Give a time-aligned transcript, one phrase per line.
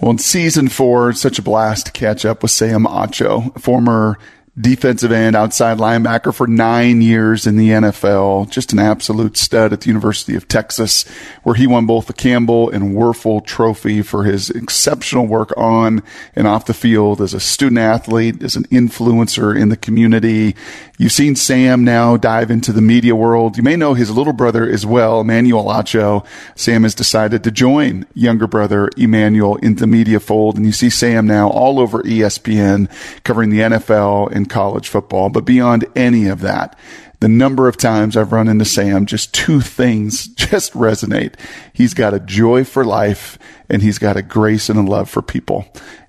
[0.00, 4.16] Well, in season four, such a blast to catch up with Sam Acho, former
[4.60, 8.50] defensive end, outside linebacker for nine years in the NFL.
[8.50, 11.04] Just an absolute stud at the University of Texas,
[11.42, 16.02] where he won both the Campbell and Wuerffel Trophy for his exceptional work on
[16.34, 20.54] and off the field as a student athlete, as an influencer in the community.
[20.98, 23.56] You've seen Sam now dive into the media world.
[23.56, 26.26] You may know his little brother as well, Emmanuel Acho.
[26.56, 30.90] Sam has decided to join younger brother Emmanuel in the media fold, and you see
[30.90, 32.90] Sam now all over ESPN
[33.22, 35.28] covering the NFL and college football.
[35.28, 36.78] But beyond any of that,
[37.20, 41.34] the number of times I've run into Sam, just two things just resonate.
[41.72, 45.22] He's got a joy for life and he's got a grace and a love for
[45.22, 45.66] people.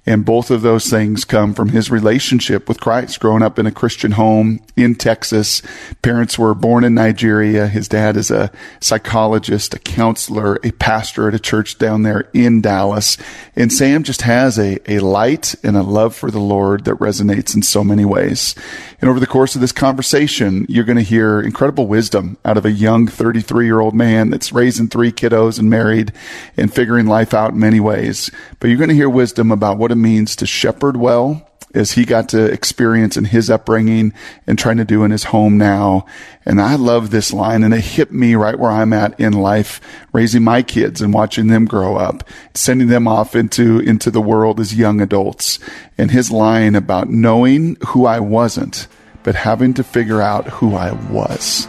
[0.09, 3.72] And both of those things come from his relationship with Christ, growing up in a
[3.72, 5.62] Christian home in Texas.
[6.02, 7.67] Parents were born in Nigeria.
[7.67, 12.59] His dad is a psychologist, a counselor, a pastor at a church down there in
[12.59, 13.17] Dallas.
[13.55, 17.53] And Sam just has a, a light and a love for the Lord that resonates
[17.53, 18.56] in so many ways.
[19.02, 22.66] And over the course of this conversation, you're going to hear incredible wisdom out of
[22.66, 26.14] a young 33 year old man that's raising three kiddos and married
[26.58, 28.31] and figuring life out in many ways.
[28.59, 32.06] But you're going to hear wisdom about what it means to shepherd well as he
[32.06, 34.14] got to experience in his upbringing
[34.47, 36.06] and trying to do in his home now.
[36.45, 39.80] And I love this line and it hit me right where I'm at in life,
[40.11, 44.59] raising my kids and watching them grow up, sending them off into, into the world
[44.59, 45.59] as young adults.
[45.97, 48.88] And his line about knowing who I wasn't,
[49.23, 51.67] but having to figure out who I was.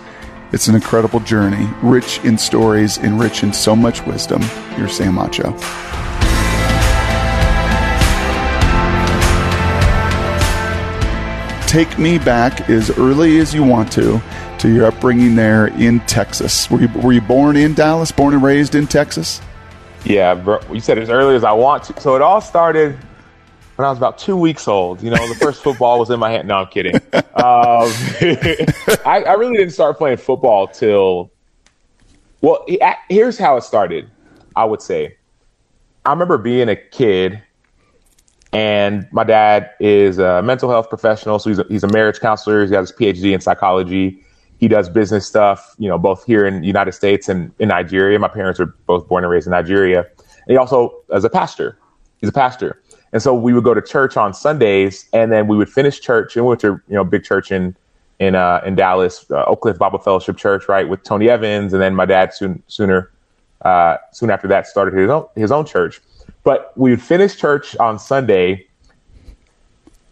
[0.53, 4.43] It's an incredible journey, rich in stories and rich in so much wisdom.
[4.77, 5.56] Here's Sam Acho.
[11.71, 14.21] take me back as early as you want to
[14.59, 16.69] to your upbringing there in Texas.
[16.69, 19.41] Were you, were you born in Dallas, born and raised in Texas?
[20.05, 22.01] Yeah, bro, you said as early as I want to.
[22.01, 22.98] So it all started
[23.81, 25.03] when I was about two weeks old.
[25.03, 26.47] You know, the first football was in my hand.
[26.47, 26.97] No, I'm kidding.
[26.97, 27.00] Um,
[29.06, 31.31] I, I, really didn't start playing football till,
[32.43, 32.66] well,
[33.09, 34.10] here's how it started,
[34.55, 35.16] I would say.
[36.05, 37.43] I remember being a kid
[38.53, 42.66] and my dad is a mental health professional, so he's a, he's a marriage counselor.
[42.66, 44.22] He has his PhD in psychology.
[44.59, 48.19] He does business stuff, you know, both here in the United States and in Nigeria.
[48.19, 50.00] My parents are both born and raised in Nigeria.
[50.00, 51.78] And he also is a pastor.
[52.19, 52.80] He's a pastor.
[53.12, 56.37] And so we would go to church on Sundays, and then we would finish church,
[56.37, 57.75] and we went to you know big church in
[58.21, 61.82] in uh, in Dallas, uh, Oak Cliff Bible Fellowship Church, right, with Tony Evans, and
[61.82, 63.10] then my dad soon sooner
[63.62, 66.00] uh, soon after that started his own his own church.
[66.44, 68.66] But we would finish church on Sunday,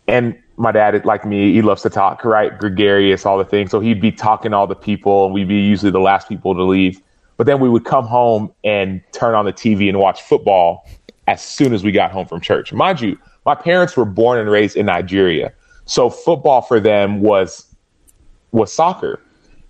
[0.08, 2.58] and my dad, like me, he loves to talk, right?
[2.58, 3.70] Gregarious, all the things.
[3.70, 6.54] So he'd be talking to all the people, and we'd be usually the last people
[6.54, 7.00] to leave.
[7.36, 10.84] But then we would come home and turn on the TV and watch football
[11.28, 12.72] as soon as we got home from church.
[12.72, 15.52] Mind you, my parents were born and raised in Nigeria,
[15.84, 17.66] so football for them was
[18.50, 19.20] was soccer.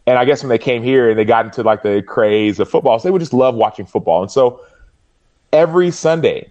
[0.06, 2.70] And I guess when they came here and they got into like the craze of
[2.70, 4.22] football, so they would just love watching football.
[4.22, 4.64] And so
[5.52, 6.50] every Sunday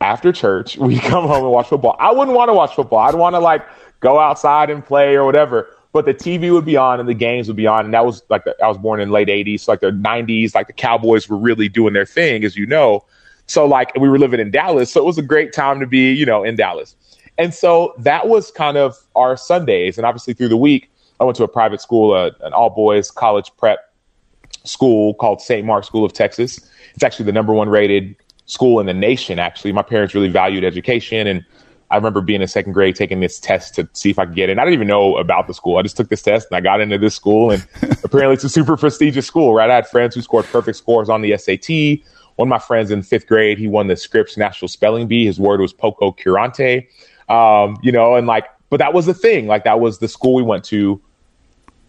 [0.00, 1.96] after church, we come home and watch football.
[1.98, 3.00] I wouldn't want to watch football.
[3.00, 3.66] I'd want to like
[4.00, 5.68] go outside and play or whatever.
[5.92, 7.84] But the TV would be on and the games would be on.
[7.84, 10.54] And that was like, the, I was born in late 80s, so like the 90s,
[10.54, 13.04] like the Cowboys were really doing their thing, as you know.
[13.46, 14.92] So, like, we were living in Dallas.
[14.92, 16.96] So it was a great time to be, you know, in Dallas.
[17.38, 19.98] And so that was kind of our Sundays.
[19.98, 20.90] And obviously through the week,
[21.20, 23.92] I went to a private school, uh, an all boys college prep
[24.64, 25.64] school called St.
[25.66, 26.58] Mark's School of Texas.
[26.94, 29.72] It's actually the number one rated school in the nation, actually.
[29.72, 31.26] My parents really valued education.
[31.26, 31.44] And
[31.90, 34.50] I remember being in second grade taking this test to see if I could get
[34.50, 34.58] in.
[34.58, 35.76] I didn't even know about the school.
[35.76, 37.52] I just took this test and I got into this school.
[37.52, 37.66] And
[38.04, 39.70] apparently it's a super prestigious school, right?
[39.70, 42.04] I had friends who scored perfect scores on the SAT.
[42.36, 45.26] One of my friends in fifth grade, he won the Scripps National Spelling Bee.
[45.26, 46.86] His word was pococurante.
[47.28, 49.46] Um, you know, and like, but that was the thing.
[49.46, 51.00] Like, that was the school we went to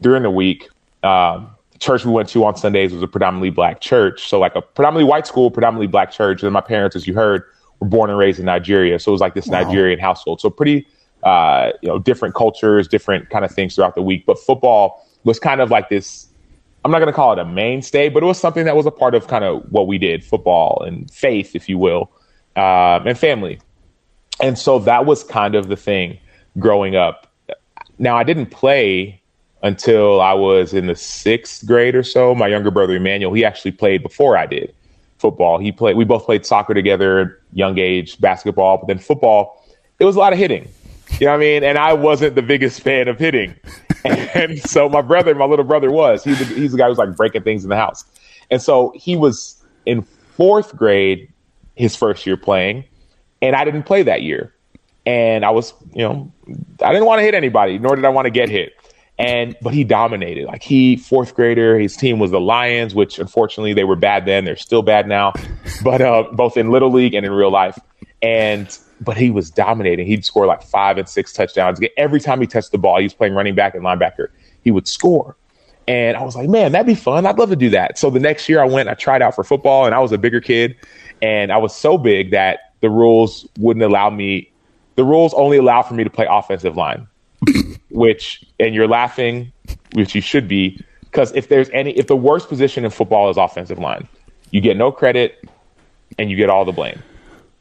[0.01, 0.69] during the week.
[1.01, 4.27] Um, church we went to on Sundays was a predominantly black church.
[4.27, 6.43] So like a predominantly white school, predominantly black church.
[6.43, 7.43] And my parents, as you heard,
[7.79, 8.99] were born and raised in Nigeria.
[8.99, 9.63] So it was like this wow.
[9.63, 10.41] Nigerian household.
[10.41, 10.87] So pretty,
[11.23, 14.25] uh, you know, different cultures, different kind of things throughout the week.
[14.25, 16.27] But football was kind of like this.
[16.85, 18.91] I'm not going to call it a mainstay, but it was something that was a
[18.91, 22.11] part of kind of what we did, football and faith, if you will,
[22.55, 23.59] um, and family.
[24.41, 26.19] And so that was kind of the thing
[26.59, 27.27] growing up.
[27.99, 29.21] Now I didn't play
[29.63, 32.35] until I was in the sixth grade or so.
[32.35, 34.73] My younger brother Emmanuel, he actually played before I did
[35.17, 35.57] football.
[35.57, 35.95] He played.
[35.95, 39.65] We both played soccer together, young age, basketball, but then football.
[39.99, 40.67] It was a lot of hitting.
[41.19, 41.63] You know what I mean?
[41.63, 43.55] And I wasn't the biggest fan of hitting.
[44.05, 46.23] And so my brother, my little brother, was.
[46.23, 48.05] He's the, he's the guy who's like breaking things in the house.
[48.49, 51.29] And so he was in fourth grade,
[51.75, 52.85] his first year playing,
[53.41, 54.53] and I didn't play that year.
[55.05, 56.31] And I was, you know,
[56.81, 58.76] I didn't want to hit anybody, nor did I want to get hit.
[59.19, 60.45] And but he dominated.
[60.45, 64.45] Like he fourth grader, his team was the Lions, which unfortunately they were bad then.
[64.45, 65.33] They're still bad now,
[65.83, 67.79] but uh, both in little league and in real life.
[68.21, 70.05] And but he was dominating.
[70.07, 71.79] He'd score like five and six touchdowns.
[71.97, 74.27] Every time he touched the ball, he was playing running back and linebacker.
[74.63, 75.35] He would score.
[75.87, 77.25] And I was like, man, that'd be fun.
[77.25, 77.97] I'd love to do that.
[77.97, 80.17] So the next year I went, I tried out for football, and I was a
[80.17, 80.75] bigger kid.
[81.21, 84.51] And I was so big that the rules wouldn't allow me,
[84.95, 87.07] the rules only allow for me to play offensive line,
[87.97, 89.51] which, and you're laughing,
[89.93, 93.37] which you should be, because if there's any, if the worst position in football is
[93.37, 94.07] offensive line,
[94.51, 95.43] you get no credit
[96.19, 97.01] and you get all the blame.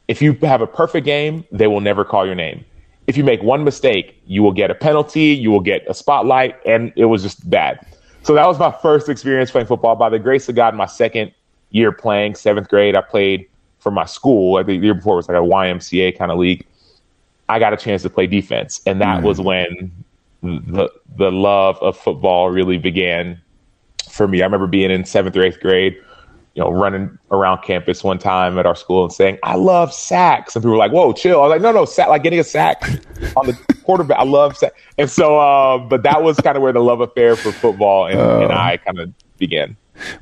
[0.07, 2.63] If you have a perfect game, they will never call your name.
[3.07, 6.55] If you make one mistake, you will get a penalty, you will get a spotlight,
[6.67, 7.83] and it was just bad.
[8.21, 9.95] So that was my first experience playing football.
[9.95, 11.31] By the grace of God, my second
[11.71, 13.47] year playing, seventh grade, I played
[13.79, 14.57] for my school.
[14.57, 16.63] I think the year before was like a YMCA kind of league.
[17.49, 19.23] I got a chance to play defense, and that mm.
[19.23, 19.91] was when
[20.41, 23.41] the the love of football really began
[24.09, 24.41] for me.
[24.41, 25.95] I remember being in seventh or eighth grade,
[26.53, 30.55] you know, running around campus one time at our school and saying, "I love sacks,"
[30.55, 32.43] and people were like, "Whoa, chill!" I was like, "No, no, sack like getting a
[32.43, 32.81] sack
[33.35, 33.53] on the
[33.83, 34.19] quarterback.
[34.19, 37.35] I love sack." And so, uh, but that was kind of where the love affair
[37.35, 39.75] for football and, uh, and I kind of began.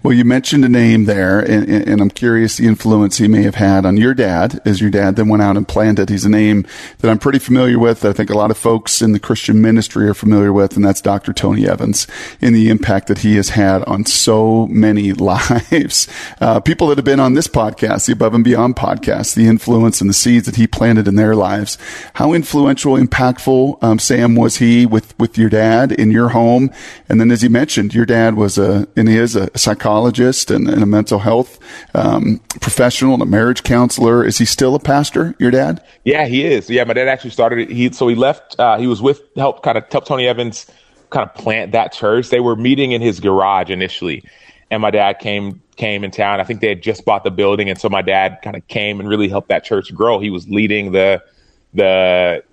[0.04, 3.56] Well, you mentioned a name there, and, and, I'm curious the influence he may have
[3.56, 6.10] had on your dad, as your dad then went out and planted.
[6.10, 6.66] He's a name
[7.00, 8.06] that I'm pretty familiar with.
[8.06, 11.02] I think a lot of folks in the Christian ministry are familiar with, and that's
[11.02, 11.34] Dr.
[11.34, 12.08] Tony Evans
[12.42, 16.08] and the impact that he has had on so many lives.
[16.40, 20.02] Uh, people that have been on this podcast, the Above and Beyond podcast, the influence
[20.02, 21.78] and the seeds that he planted in their lives.
[22.14, 26.70] How influential, impactful, um, Sam, was he with, with your dad in your home?
[27.10, 30.82] And then, as you mentioned, your dad was a, and is a psychologist and, and
[30.82, 31.60] a mental health
[31.96, 34.24] um, professional and a marriage counselor.
[34.24, 35.36] Is he still a pastor?
[35.40, 35.84] Your dad?
[36.06, 36.70] Yeah, he is.
[36.70, 37.70] Yeah, my dad actually started.
[37.70, 38.58] He so he left.
[38.60, 40.68] Uh, he was with help kind of help Tony Evans
[41.10, 42.30] kind of plant that church.
[42.30, 44.24] They were meeting in his garage initially,
[44.72, 46.40] and my dad came came in town.
[46.40, 49.00] I think they had just bought the building, and so my dad kind of came
[49.00, 50.20] and really helped that church grow.
[50.20, 51.22] He was leading the
[51.74, 52.44] the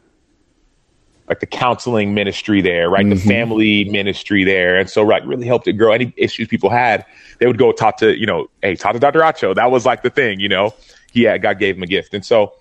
[1.33, 3.07] like the counseling ministry there, right?
[3.07, 3.15] Mm-hmm.
[3.15, 4.77] The family ministry there.
[4.77, 5.91] And so like really helped it grow.
[5.93, 7.07] Any issues people had,
[7.39, 9.21] they would go talk to, you know, hey, talk to Dr.
[9.21, 9.55] Acho.
[9.55, 10.75] That was like the thing, you know.
[11.11, 12.13] He had God gave him a gift.
[12.13, 12.53] And so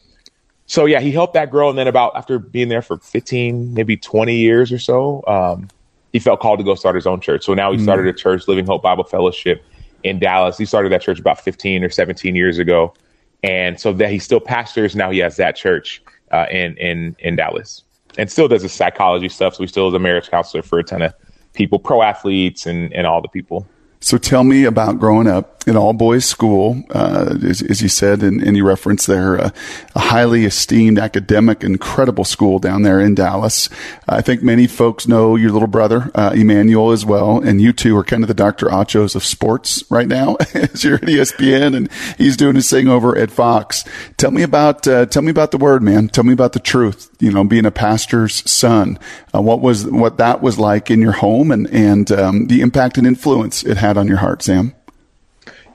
[0.67, 1.69] so yeah, he helped that grow.
[1.69, 5.67] And then about after being there for 15, maybe 20 years or so, um,
[6.13, 7.43] he felt called to go start his own church.
[7.43, 7.83] So now he mm-hmm.
[7.83, 9.65] started a church, Living Hope Bible Fellowship
[10.03, 10.57] in Dallas.
[10.57, 12.93] He started that church about 15 or 17 years ago.
[13.43, 14.95] And so that he still pastors.
[14.95, 16.01] Now he has that church
[16.31, 17.83] uh, in in in Dallas
[18.17, 19.55] and still does the psychology stuff.
[19.55, 21.13] So he still is a marriage counselor for a ton of
[21.53, 23.67] people, pro athletes, and and all the people.
[24.03, 28.23] So tell me about growing up in all boys school, uh, as, as, you said,
[28.23, 29.49] in any reference there, uh,
[29.95, 33.69] a highly esteemed academic, incredible school down there in Dallas.
[34.07, 37.39] I think many folks know your little brother, uh, Emmanuel as well.
[37.39, 38.67] And you two are kind of the Dr.
[38.67, 43.15] Achos of sports right now as you're at ESPN and he's doing his thing over
[43.15, 43.83] at Fox.
[44.17, 46.07] Tell me about, uh, tell me about the word, man.
[46.07, 48.97] Tell me about the truth, you know, being a pastor's son.
[49.33, 52.97] Uh, what was, what that was like in your home and, and, um, the impact
[52.97, 54.73] and influence it had had on your heart, Sam?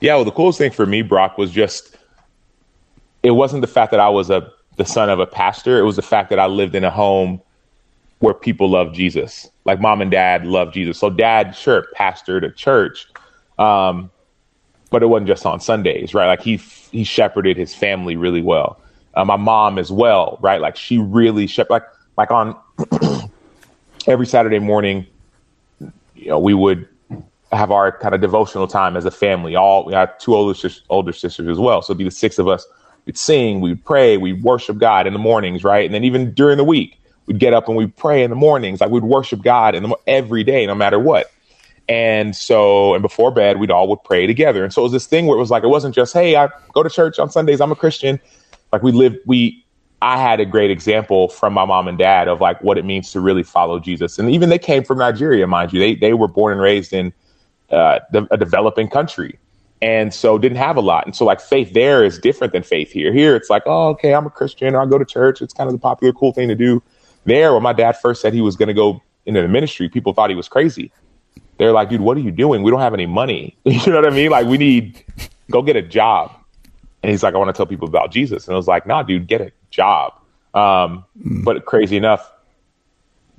[0.01, 1.95] Yeah, well, the coolest thing for me, Brock, was just
[3.23, 5.79] it wasn't the fact that I was a the son of a pastor.
[5.79, 7.41] It was the fact that I lived in a home
[8.19, 10.97] where people love Jesus, like mom and dad love Jesus.
[10.97, 13.07] So dad, sure, pastored a church,
[13.59, 14.09] um,
[14.89, 16.27] but it wasn't just on Sundays, right?
[16.27, 18.79] Like he he shepherded his family really well.
[19.13, 20.61] Uh, my mom as well, right?
[20.61, 21.83] Like she really shepherd like
[22.17, 22.55] like on
[24.07, 25.05] every Saturday morning,
[26.15, 26.87] you know, we would
[27.51, 29.55] have our kind of devotional time as a family.
[29.55, 30.57] All we have two older
[30.89, 32.65] older sisters as well, so it'd be the six of us.
[33.05, 35.85] We'd sing, we'd pray, we'd worship God in the mornings, right?
[35.85, 38.81] And then even during the week, we'd get up and we'd pray in the mornings.
[38.81, 41.31] Like we'd worship God in the, every day, no matter what.
[41.87, 44.65] And so, and before bed, we'd all would pray together.
[44.65, 46.49] And so it was this thing where it was like it wasn't just, hey, I
[46.73, 47.61] go to church on Sundays.
[47.61, 48.19] I'm a Christian.
[48.73, 49.63] Like we lived, we
[50.01, 53.11] I had a great example from my mom and dad of like what it means
[53.13, 54.19] to really follow Jesus.
[54.19, 55.79] And even they came from Nigeria, mind you.
[55.79, 57.13] They they were born and raised in
[57.71, 57.99] uh,
[58.31, 59.39] a developing country.
[59.81, 61.05] And so didn't have a lot.
[61.05, 63.13] And so like faith there is different than faith here.
[63.13, 64.75] Here it's like, oh, okay, I'm a Christian.
[64.75, 65.41] I'll go to church.
[65.41, 66.81] It's kind of the popular, cool thing to do.
[67.25, 70.13] There, when my dad first said he was going to go into the ministry, people
[70.13, 70.91] thought he was crazy.
[71.57, 72.63] They're like, dude, what are you doing?
[72.63, 73.55] We don't have any money.
[73.65, 74.31] you know what I mean?
[74.31, 75.03] Like, we need
[75.51, 76.31] go get a job.
[77.03, 78.47] And he's like, I want to tell people about Jesus.
[78.47, 80.13] And I was like, nah, dude, get a job.
[80.53, 81.43] Um, mm.
[81.43, 82.31] But crazy enough,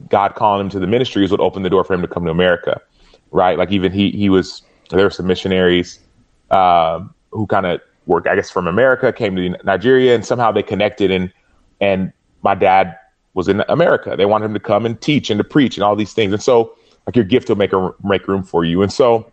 [0.09, 2.25] God calling him to the ministry is what opened the door for him to come
[2.25, 2.81] to America
[3.31, 3.59] right?
[3.59, 6.01] Like even he he was there were some missionaries
[6.51, 10.63] um, who kind of were, I guess, from America, came to Nigeria, and somehow they
[10.63, 11.11] connected.
[11.11, 11.33] And
[11.81, 12.97] and my dad
[13.35, 14.15] was in America.
[14.17, 16.33] They wanted him to come and teach and to preach and all these things.
[16.33, 16.75] And so,
[17.07, 18.83] like, your gift will make a, make room for you.
[18.83, 19.31] And so,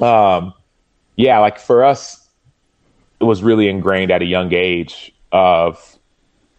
[0.00, 0.54] um,
[1.16, 2.28] yeah, like for us,
[3.20, 5.98] it was really ingrained at a young age of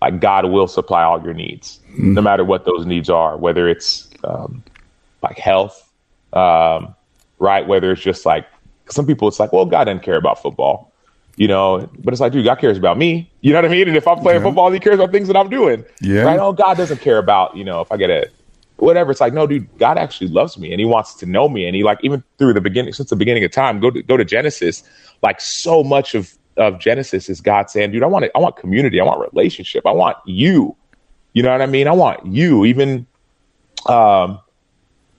[0.01, 2.13] like God will supply all your needs, mm.
[2.13, 4.63] no matter what those needs are, whether it's um,
[5.23, 5.91] like health,
[6.33, 6.95] um,
[7.39, 7.67] right?
[7.67, 8.47] Whether it's just like
[8.89, 10.91] some people, it's like, well, God doesn't care about football,
[11.35, 13.29] you know, but it's like, dude, God cares about me.
[13.41, 13.87] You know what I mean?
[13.87, 14.47] And if I'm playing yeah.
[14.47, 15.85] football, He cares about things that I'm doing.
[16.01, 16.21] Yeah.
[16.21, 16.39] Right?
[16.39, 18.29] Oh, God doesn't care about you know if I get a
[18.77, 19.11] whatever.
[19.11, 21.75] It's like, no, dude, God actually loves me and He wants to know me, and
[21.75, 24.25] He like even through the beginning, since the beginning of time, go to go to
[24.25, 24.83] Genesis,
[25.21, 28.55] like so much of of Genesis is God saying, dude, I want it, I want
[28.55, 30.75] community, I want relationship, I want you.
[31.33, 31.87] You know what I mean?
[31.87, 32.65] I want you.
[32.65, 33.05] Even
[33.85, 34.39] um,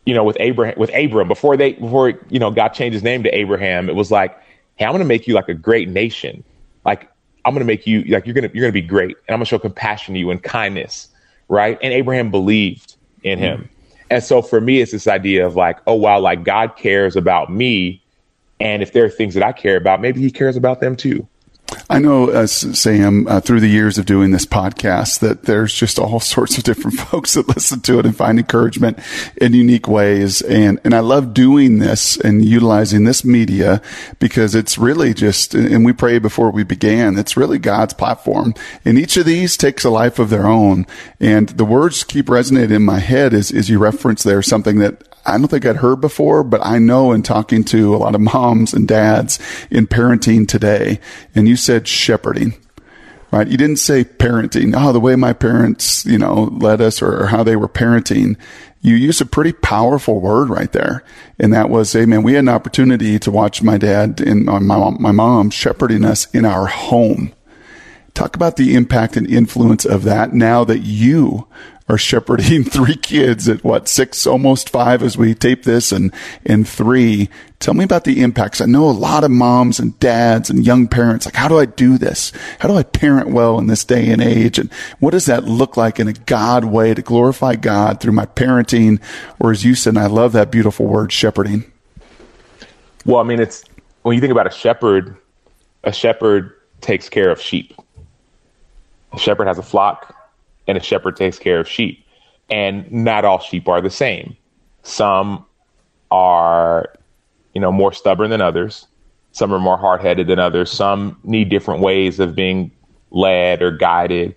[0.08, 3.22] you know, with Abraham with Abram, before they before, you know, God changed his name
[3.24, 4.40] to Abraham, it was like,
[4.76, 6.42] hey, I'm gonna make you like a great nation.
[6.86, 7.10] Like
[7.44, 9.58] I'm gonna make you like you're gonna you're gonna be great and I'm gonna show
[9.58, 11.08] compassion to you and kindness.
[11.48, 11.78] Right.
[11.82, 13.58] And Abraham believed in him.
[13.58, 14.04] Mm-hmm.
[14.08, 17.52] And so for me, it's this idea of like, oh wow, like God cares about
[17.52, 18.02] me
[18.60, 21.28] and if there are things that I care about, maybe he cares about them too.
[21.90, 25.98] I know, uh, Sam, uh, through the years of doing this podcast, that there's just
[25.98, 28.98] all sorts of different folks that listen to it and find encouragement
[29.36, 30.42] in unique ways.
[30.42, 33.82] And, and I love doing this and utilizing this media
[34.18, 38.54] because it's really just, and we prayed before we began, it's really God's platform.
[38.84, 40.86] And each of these takes a life of their own.
[41.20, 45.07] And the words keep resonating in my head as, as you reference there, something that
[45.28, 48.20] I don't think I'd heard before, but I know in talking to a lot of
[48.20, 49.38] moms and dads
[49.70, 51.00] in parenting today,
[51.34, 52.54] and you said shepherding,
[53.30, 53.46] right?
[53.46, 54.74] You didn't say parenting.
[54.76, 58.36] Oh, the way my parents, you know, led us or, or how they were parenting.
[58.80, 61.04] You used a pretty powerful word right there.
[61.38, 64.60] And that was, hey, man, we had an opportunity to watch my dad and my
[64.60, 67.32] my mom shepherding us in our home.
[68.14, 71.46] Talk about the impact and influence of that now that you
[71.88, 76.12] are shepherding three kids at what six, almost five as we tape this and,
[76.44, 77.28] and three.
[77.60, 78.60] Tell me about the impacts.
[78.60, 81.64] I know a lot of moms and dads and young parents, like, how do I
[81.64, 82.32] do this?
[82.60, 84.58] How do I parent well in this day and age?
[84.58, 88.26] And what does that look like in a God way to glorify God through my
[88.26, 89.00] parenting?
[89.40, 91.70] Or as you said, and I love that beautiful word, shepherding.
[93.04, 93.64] Well, I mean, it's
[94.02, 95.16] when you think about a shepherd,
[95.82, 97.74] a shepherd takes care of sheep.
[99.12, 100.17] A shepherd has a flock
[100.68, 102.04] and a shepherd takes care of sheep.
[102.50, 104.36] And not all sheep are the same.
[104.82, 105.44] Some
[106.10, 106.94] are,
[107.54, 108.86] you know, more stubborn than others.
[109.32, 110.70] Some are more hard headed than others.
[110.70, 112.70] Some need different ways of being
[113.10, 114.34] led or guided.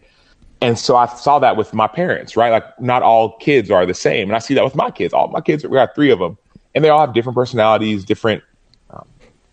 [0.61, 2.49] And so I saw that with my parents, right?
[2.49, 4.29] Like not all kids are the same.
[4.29, 5.13] And I see that with my kids.
[5.13, 6.37] All my kids, we got three of them,
[6.75, 8.43] and they all have different personalities, different,
[8.91, 9.07] um,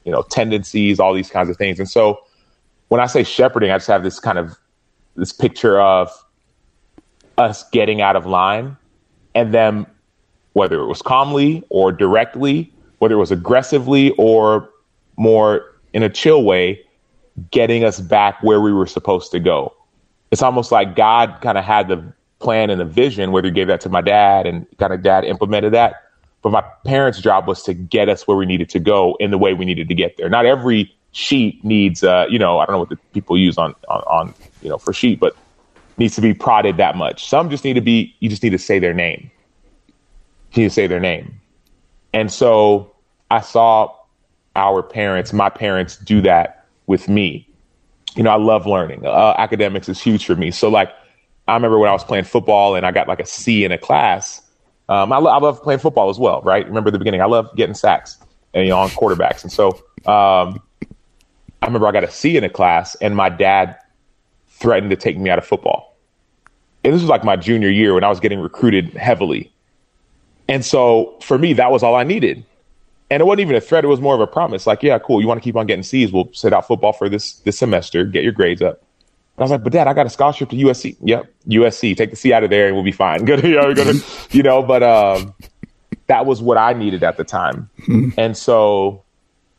[0.04, 1.78] you know, tendencies, all these kinds of things.
[1.78, 2.20] And so
[2.88, 4.56] when I say shepherding, I just have this kind of
[5.16, 6.10] this picture of
[7.38, 8.76] us getting out of line
[9.34, 9.86] and then
[10.52, 14.68] whether it was calmly or directly, whether it was aggressively or
[15.16, 16.84] more in a chill way,
[17.50, 19.72] getting us back where we were supposed to go.
[20.30, 23.68] It's almost like God kind of had the plan and the vision, whether he gave
[23.68, 26.04] that to my dad and kind of dad implemented that.
[26.42, 29.38] But my parents' job was to get us where we needed to go in the
[29.38, 30.28] way we needed to get there.
[30.28, 33.74] Not every sheep needs, uh, you know, I don't know what the people use on,
[33.88, 35.36] on, on you know, for sheep, but
[35.98, 37.28] needs to be prodded that much.
[37.28, 39.30] Some just need to be, you just need to say their name.
[40.52, 41.40] You need to say their name.
[42.12, 42.92] And so
[43.30, 43.94] I saw
[44.56, 47.46] our parents, my parents do that with me.
[48.16, 49.06] You know, I love learning.
[49.06, 50.50] Uh, academics is huge for me.
[50.50, 50.90] So like,
[51.46, 53.78] I remember when I was playing football and I got like a C in a
[53.78, 54.42] class.
[54.88, 56.66] Um, I, lo- I love playing football as well, right?
[56.66, 58.18] Remember the beginning, I love getting sacks
[58.54, 59.42] and you know on quarterbacks.
[59.42, 59.68] And so
[60.06, 60.60] um,
[61.62, 63.76] I remember I got a C in a class, and my dad
[64.48, 65.87] threatened to take me out of football.
[66.84, 69.52] And this was like my junior year when I was getting recruited heavily.
[70.48, 72.44] And so for me, that was all I needed.
[73.10, 74.66] And it wasn't even a threat, it was more of a promise.
[74.66, 77.08] Like, yeah, cool, you want to keep on getting C's, we'll sit out football for
[77.08, 78.82] this this semester, get your grades up.
[79.38, 80.96] And I was like, but dad, I got a scholarship to USC.
[81.00, 81.96] Yep, USC.
[81.96, 83.24] Take the C out of there and we'll be fine.
[83.24, 83.94] Good, you know, gonna,
[84.30, 85.32] you know, but um,
[86.08, 87.70] that was what I needed at the time.
[87.84, 88.10] Hmm.
[88.16, 89.04] And so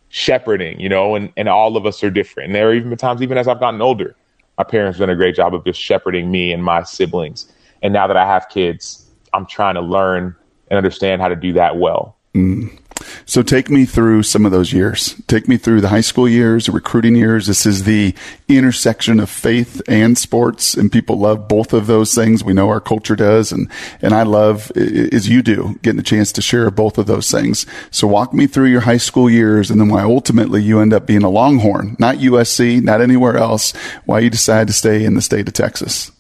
[0.10, 2.48] shepherding, you know, and, and all of us are different.
[2.48, 4.16] And there are even been times, even as I've gotten older,
[4.60, 7.52] my parents done a great job of just shepherding me and my siblings.
[7.82, 10.36] And now that I have kids, I'm trying to learn
[10.70, 12.18] and understand how to do that well.
[12.36, 12.78] Mm.
[13.26, 15.16] So take me through some of those years.
[15.28, 17.48] Take me through the high school years, the recruiting years.
[17.48, 18.14] This is the
[18.48, 22.44] intersection of faith and sports, and people love both of those things.
[22.44, 23.70] We know our culture does, and
[24.02, 27.66] and I love as you do getting a chance to share both of those things.
[27.92, 31.06] So walk me through your high school years, and then why ultimately you end up
[31.06, 33.74] being a Longhorn, not USC, not anywhere else.
[34.06, 36.12] Why you decide to stay in the state of Texas.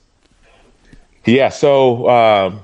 [1.25, 1.49] Yeah.
[1.49, 2.09] So.
[2.09, 2.61] Um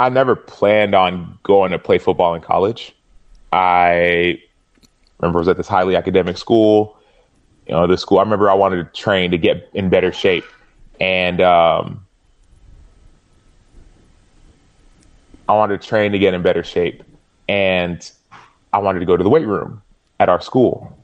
[0.00, 2.94] I never planned on going to play football in college.
[3.52, 4.40] I
[5.18, 6.96] remember I was at this highly academic school.
[7.66, 8.18] You know, the school.
[8.18, 10.46] I remember I wanted to train to get in better shape,
[10.98, 12.06] and um,
[15.50, 17.02] I wanted to train to get in better shape,
[17.46, 18.10] and
[18.72, 19.82] I wanted to go to the weight room
[20.18, 20.96] at our school,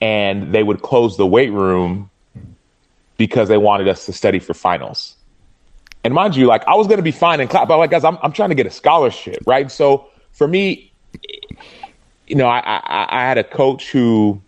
[0.00, 2.08] and they would close the weight room
[3.18, 5.14] because they wanted us to study for finals.
[6.04, 8.04] And mind you, like I was going to be fine in class, but like guys,
[8.04, 9.70] I'm I'm trying to get a scholarship, right?
[9.70, 10.90] So for me,
[12.26, 14.40] you know, I, I, I had a coach who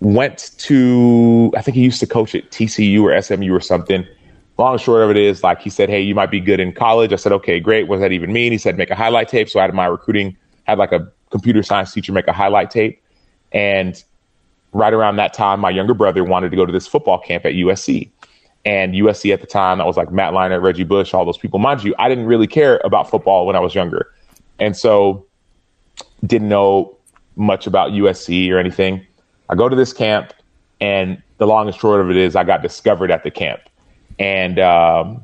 [0.00, 4.06] went to I think he used to coach at TCU or SMU or something.
[4.58, 6.72] Long and short of it is, like he said, "Hey, you might be good in
[6.72, 7.88] college." I said, "Okay, great.
[7.88, 9.84] What does that even mean?" He said, "Make a highlight tape." So I had my
[9.84, 13.02] recruiting had like a computer science teacher make a highlight tape,
[13.52, 14.02] and
[14.72, 17.52] right around that time, my younger brother wanted to go to this football camp at
[17.52, 18.10] USC
[18.66, 19.78] and USC at the time.
[19.78, 21.60] That was like Matt Leinart, Reggie Bush, all those people.
[21.60, 24.12] Mind you, I didn't really care about football when I was younger.
[24.58, 25.24] And so
[26.26, 26.96] didn't know
[27.36, 29.06] much about USC or anything.
[29.48, 30.32] I go to this camp,
[30.80, 33.60] and the long and short of it is I got discovered at the camp.
[34.18, 35.22] And, um,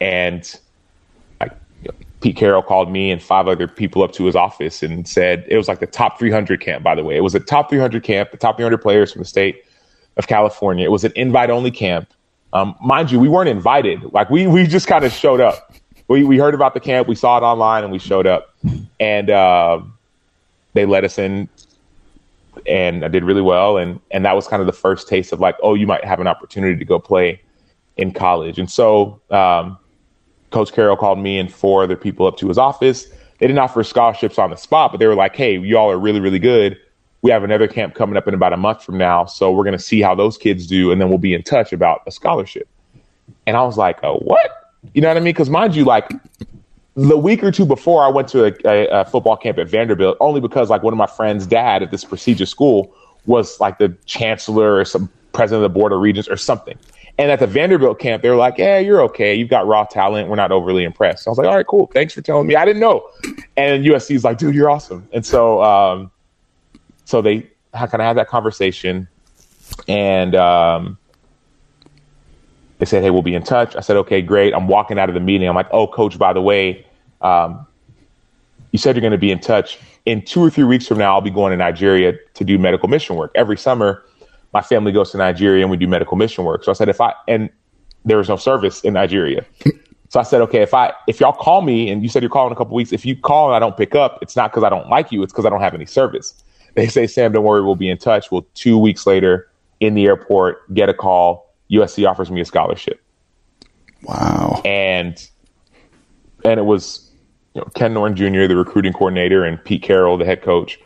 [0.00, 0.58] and
[1.40, 4.82] I, you know, Pete Carroll called me and five other people up to his office
[4.82, 7.16] and said it was like the top 300 camp, by the way.
[7.16, 9.64] It was a top 300 camp, the top 300 players from the state
[10.16, 10.84] of California.
[10.84, 12.12] It was an invite only camp.
[12.52, 14.12] Um, mind you, we weren't invited.
[14.12, 15.74] Like we we just kind of showed up.
[16.08, 18.54] We we heard about the camp, we saw it online, and we showed up.
[19.00, 19.80] And uh,
[20.74, 21.48] they let us in,
[22.66, 23.78] and I did really well.
[23.78, 26.20] And and that was kind of the first taste of like, oh, you might have
[26.20, 27.40] an opportunity to go play
[27.96, 28.58] in college.
[28.58, 29.78] And so, um,
[30.50, 33.06] Coach Carroll called me and four other people up to his office.
[33.38, 36.20] They didn't offer scholarships on the spot, but they were like, hey, y'all are really
[36.20, 36.78] really good
[37.22, 39.24] we have another camp coming up in about a month from now.
[39.24, 40.90] So we're going to see how those kids do.
[40.90, 42.68] And then we'll be in touch about a scholarship.
[43.46, 44.74] And I was like, oh, what?
[44.92, 45.32] You know what I mean?
[45.32, 46.12] Because mind you, like
[46.94, 50.16] the week or two before I went to a, a, a, football camp at Vanderbilt,
[50.20, 52.92] only because like one of my friends' dad at this prestigious school
[53.24, 56.76] was like the chancellor or some president of the board of regents or something.
[57.18, 59.34] And at the Vanderbilt camp, they were like, "Yeah, you're okay.
[59.34, 60.28] You've got raw talent.
[60.28, 61.86] We're not overly impressed." So I was like, "All right, cool.
[61.94, 62.56] Thanks for telling me.
[62.56, 63.06] I didn't know."
[63.56, 66.10] And USC's like, "Dude, you're awesome." And so um,
[67.12, 69.06] so they kind of had that conversation,
[69.86, 70.96] and um,
[72.78, 75.14] they said, "Hey, we'll be in touch." I said, "Okay, great." I'm walking out of
[75.14, 75.46] the meeting.
[75.46, 76.86] I'm like, "Oh, coach, by the way,
[77.20, 77.66] um,
[78.70, 79.78] you said you're going to be in touch.
[80.06, 82.88] In two or three weeks from now, I'll be going to Nigeria to do medical
[82.88, 83.30] mission work.
[83.34, 84.02] Every summer,
[84.54, 86.64] my family goes to Nigeria and we do medical mission work.
[86.64, 87.50] So I said, if I and
[88.06, 89.44] there was no service in Nigeria."
[90.08, 92.50] So I said, okay, if I if y'all call me and you said you're calling
[92.50, 94.62] in a couple weeks, if you call and I don't pick up, it's not because
[94.62, 96.34] I don't like you, it's because I don't have any service.
[96.74, 98.30] They say, Sam, don't worry, we'll be in touch.
[98.30, 101.54] Well, two weeks later, in the airport, get a call.
[101.70, 103.02] USC offers me a scholarship.
[104.02, 104.62] Wow.
[104.64, 105.28] And
[106.44, 107.10] and it was
[107.54, 110.78] you know, Ken Norton Jr., the recruiting coordinator, and Pete Carroll, the head coach.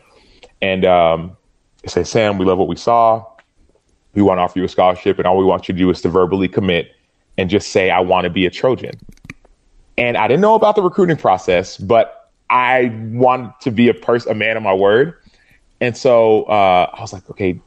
[0.60, 1.36] And um,
[1.82, 3.24] they say, Sam, we love what we saw.
[4.14, 6.00] We want to offer you a scholarship, and all we want you to do is
[6.02, 6.92] to verbally commit
[7.38, 8.98] and just say, I want to be a Trojan.
[9.98, 14.32] And I didn't know about the recruiting process, but I wanted to be a person,
[14.32, 15.14] a man of my word.
[15.80, 17.60] And so uh, I was like, okay,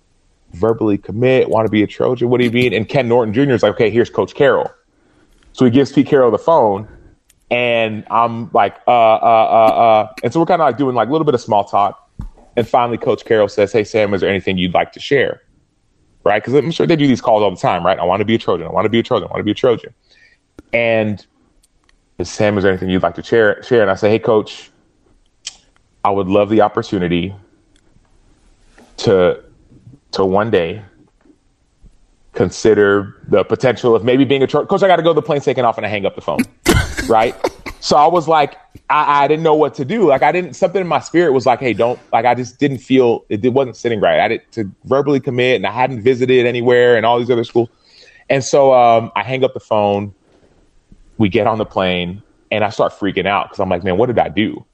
[0.53, 2.29] verbally commit, want to be a Trojan.
[2.29, 2.73] What do you mean?
[2.73, 3.51] And Ken Norton Jr.
[3.51, 4.71] is like, okay, here's Coach Carroll.
[5.53, 6.87] So he gives Pete Carroll the phone,
[7.51, 10.13] and I'm like, uh, uh, uh, uh.
[10.23, 12.09] And so we're kind of like doing like a little bit of small talk.
[12.55, 15.41] And finally, Coach Carroll says, hey, Sam, is there anything you'd like to share?
[16.23, 16.41] Right?
[16.41, 17.97] Because I'm sure they do these calls all the time, right?
[17.97, 18.67] I want to be a Trojan.
[18.67, 19.27] I want to be a Trojan.
[19.27, 19.93] I want to be a Trojan.
[20.73, 21.25] And
[22.21, 23.63] Sam, is there anything you'd like to share?
[23.63, 23.81] Share?
[23.81, 24.71] And I say, hey, Coach,
[26.03, 27.33] I would love the opportunity
[28.99, 29.43] to
[30.11, 30.83] to one day
[32.33, 34.47] consider the potential of maybe being a.
[34.47, 35.13] Coach, I got to go.
[35.13, 36.39] The plane's taking off, and I hang up the phone.
[37.09, 37.35] right.
[37.81, 38.55] So I was like,
[38.89, 40.07] I, I, didn't know what to do.
[40.07, 40.53] Like I didn't.
[40.53, 41.99] Something in my spirit was like, hey, don't.
[42.11, 44.19] Like I just didn't feel it, it wasn't sitting right.
[44.19, 47.69] I did to verbally commit, and I hadn't visited anywhere, and all these other schools.
[48.29, 50.13] And so um, I hang up the phone.
[51.17, 54.05] We get on the plane, and I start freaking out because I'm like, man, what
[54.05, 54.65] did I do?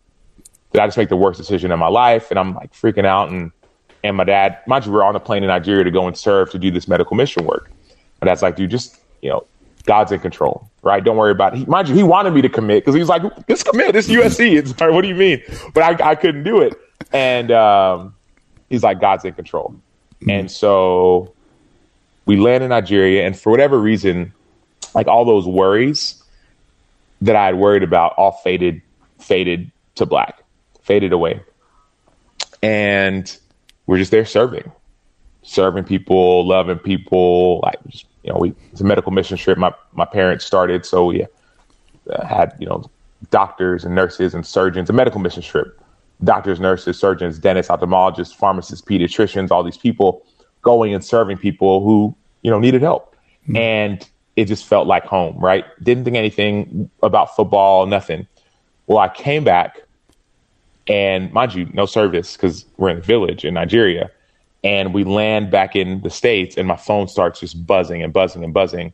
[0.71, 2.31] Did I just make the worst decision in my life?
[2.31, 3.51] And I'm like freaking out and
[4.05, 6.51] and my dad, mind you, we're on a plane in Nigeria to go and serve
[6.51, 7.71] to do this medical mission work.
[8.21, 9.45] My dad's like, dude, just, you know,
[9.85, 11.03] God's in control, right?
[11.03, 11.59] Don't worry about it.
[11.59, 13.93] He, mind you, he wanted me to commit because he was like, "Let's commit.
[13.93, 15.43] This USC." It's like, what do you mean?
[15.73, 16.73] But I, I couldn't do it,
[17.13, 18.15] and um,
[18.69, 19.75] he's like, "God's in control,"
[20.21, 20.29] mm-hmm.
[20.31, 21.33] and so
[22.25, 24.33] we land in Nigeria, and for whatever reason,
[24.95, 26.23] like all those worries
[27.21, 28.81] that I had worried about, all faded,
[29.19, 30.41] faded to black,
[30.81, 31.41] faded away,
[32.63, 33.37] and
[33.87, 34.71] we're just there serving,
[35.43, 39.57] serving people, loving people, like just you know, we it's a medical mission trip.
[39.57, 41.25] My my parents started, so we
[42.09, 42.89] uh, had you know
[43.29, 44.89] doctors and nurses and surgeons.
[44.89, 45.79] A medical mission trip,
[46.23, 50.25] doctors, nurses, surgeons, dentists, ophthalmologists, pharmacists, pediatricians, all these people
[50.63, 53.57] going and serving people who you know needed help, mm-hmm.
[53.57, 55.37] and it just felt like home.
[55.37, 55.63] Right?
[55.83, 58.25] Didn't think anything about football, nothing.
[58.87, 59.81] Well, I came back,
[60.87, 64.11] and mind you, no service because we're in the village in Nigeria
[64.63, 68.43] and we land back in the states and my phone starts just buzzing and buzzing
[68.43, 68.93] and buzzing.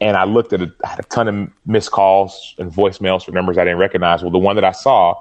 [0.00, 3.32] And i looked at a, I had a ton of missed calls and voicemails for
[3.32, 4.22] numbers i didn't recognize.
[4.22, 5.14] Well the one that i saw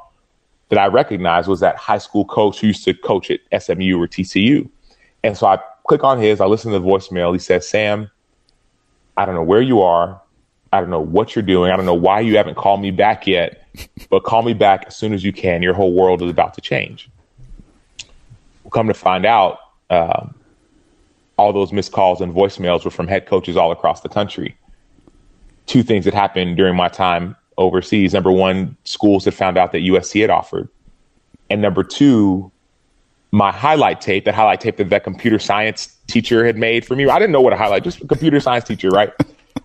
[0.69, 4.07] that i recognized was that high school coach who used to coach at smu or
[4.07, 4.69] tcu
[5.23, 7.31] and so i click on his i listen to the voicemail.
[7.31, 8.11] He says sam
[9.15, 10.21] i don't know where you are
[10.75, 13.25] i don't know what you're doing i don't know why you haven't called me back
[13.25, 13.67] yet
[14.09, 16.61] but call me back as soon as you can your whole world is about to
[16.61, 17.09] change
[18.65, 19.59] We'll come to find out
[19.91, 20.33] um,
[21.37, 24.57] all those missed calls and voicemails were from head coaches all across the country.
[25.67, 28.11] Two things that happened during my time overseas.
[28.11, 30.67] Number one, schools had found out that USC had offered.
[31.51, 32.51] And number two,
[33.29, 37.07] my highlight tape, that highlight tape that that computer science teacher had made for me.
[37.07, 39.13] I didn't know what a highlight, just a computer science teacher, right?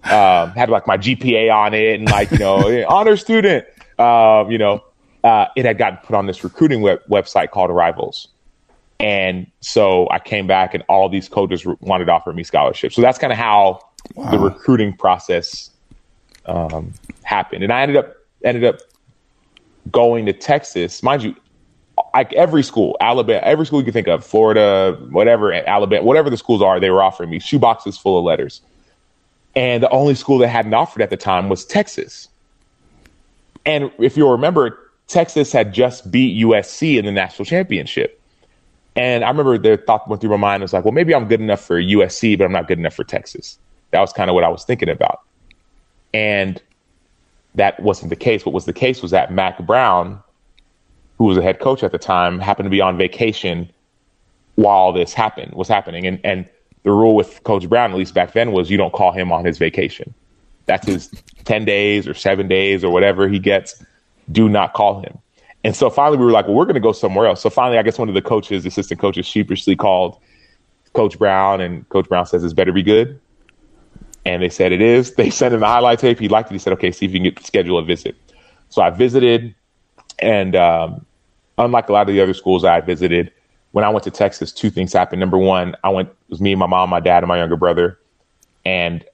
[0.04, 3.66] Um, had like my GPA on it and like, you know, honor student,
[3.98, 4.82] um, you know,
[5.24, 8.28] uh, it had gotten put on this recruiting web- website called Rivals.
[8.98, 12.94] And so I came back, and all these coaches wanted to offer me scholarships.
[12.94, 13.80] So that's kind of how
[14.14, 14.30] wow.
[14.30, 15.70] the recruiting process
[16.44, 17.64] um, happened.
[17.64, 18.80] And I ended up ended up
[19.90, 21.34] going to Texas, mind you.
[22.14, 26.36] Like every school, Alabama, every school you can think of, Florida, whatever, Alabama, whatever the
[26.36, 28.62] schools are, they were offering me shoeboxes full of letters.
[29.56, 32.28] And the only school that hadn't offered at the time was Texas.
[33.66, 38.20] And if you'll remember, Texas had just beat USC in the national championship.
[38.96, 40.62] And I remember the thought went through my mind.
[40.62, 43.04] was like, well, maybe I'm good enough for USC, but I'm not good enough for
[43.04, 43.58] Texas.
[43.90, 45.20] That was kind of what I was thinking about.
[46.14, 46.60] And
[47.54, 48.44] that wasn't the case.
[48.46, 50.22] What was the case was that Mack Brown,
[51.18, 53.70] who was a head coach at the time, happened to be on vacation
[54.56, 56.06] while this happened was happening.
[56.06, 56.48] And and
[56.82, 59.44] the rule with Coach Brown, at least back then, was you don't call him on
[59.44, 60.14] his vacation.
[60.66, 61.10] That's his
[61.44, 63.82] ten days or seven days or whatever he gets.
[64.30, 65.18] Do not call him.
[65.62, 67.42] And so finally, we were like, well, we're going to go somewhere else.
[67.42, 70.18] So finally, I guess one of the coaches, assistant coaches, sheepishly called
[70.94, 73.20] Coach Brown, and Coach Brown says, "It's better be good."
[74.24, 75.14] And they said it is.
[75.16, 76.18] They sent him the highlight tape.
[76.18, 76.54] He liked it.
[76.54, 78.16] He said, "Okay, see if you can get schedule a visit."
[78.70, 79.54] So I visited,
[80.18, 81.06] and um,
[81.58, 83.32] unlike a lot of the other schools I visited,
[83.72, 85.20] when I went to Texas, two things happened.
[85.20, 87.56] Number one, I went it was me, and my mom, my dad, and my younger
[87.56, 87.98] brother,
[88.64, 89.04] and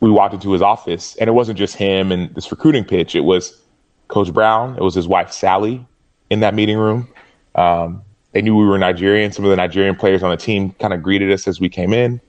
[0.00, 3.14] we walked into his office, and it wasn't just him and this recruiting pitch.
[3.14, 3.60] It was
[4.08, 4.76] Coach Brown.
[4.76, 5.84] It was his wife Sally
[6.30, 7.08] in that meeting room.
[7.54, 8.02] Um,
[8.32, 9.32] they knew we were Nigerian.
[9.32, 11.92] Some of the Nigerian players on the team kind of greeted us as we came
[11.92, 12.20] in,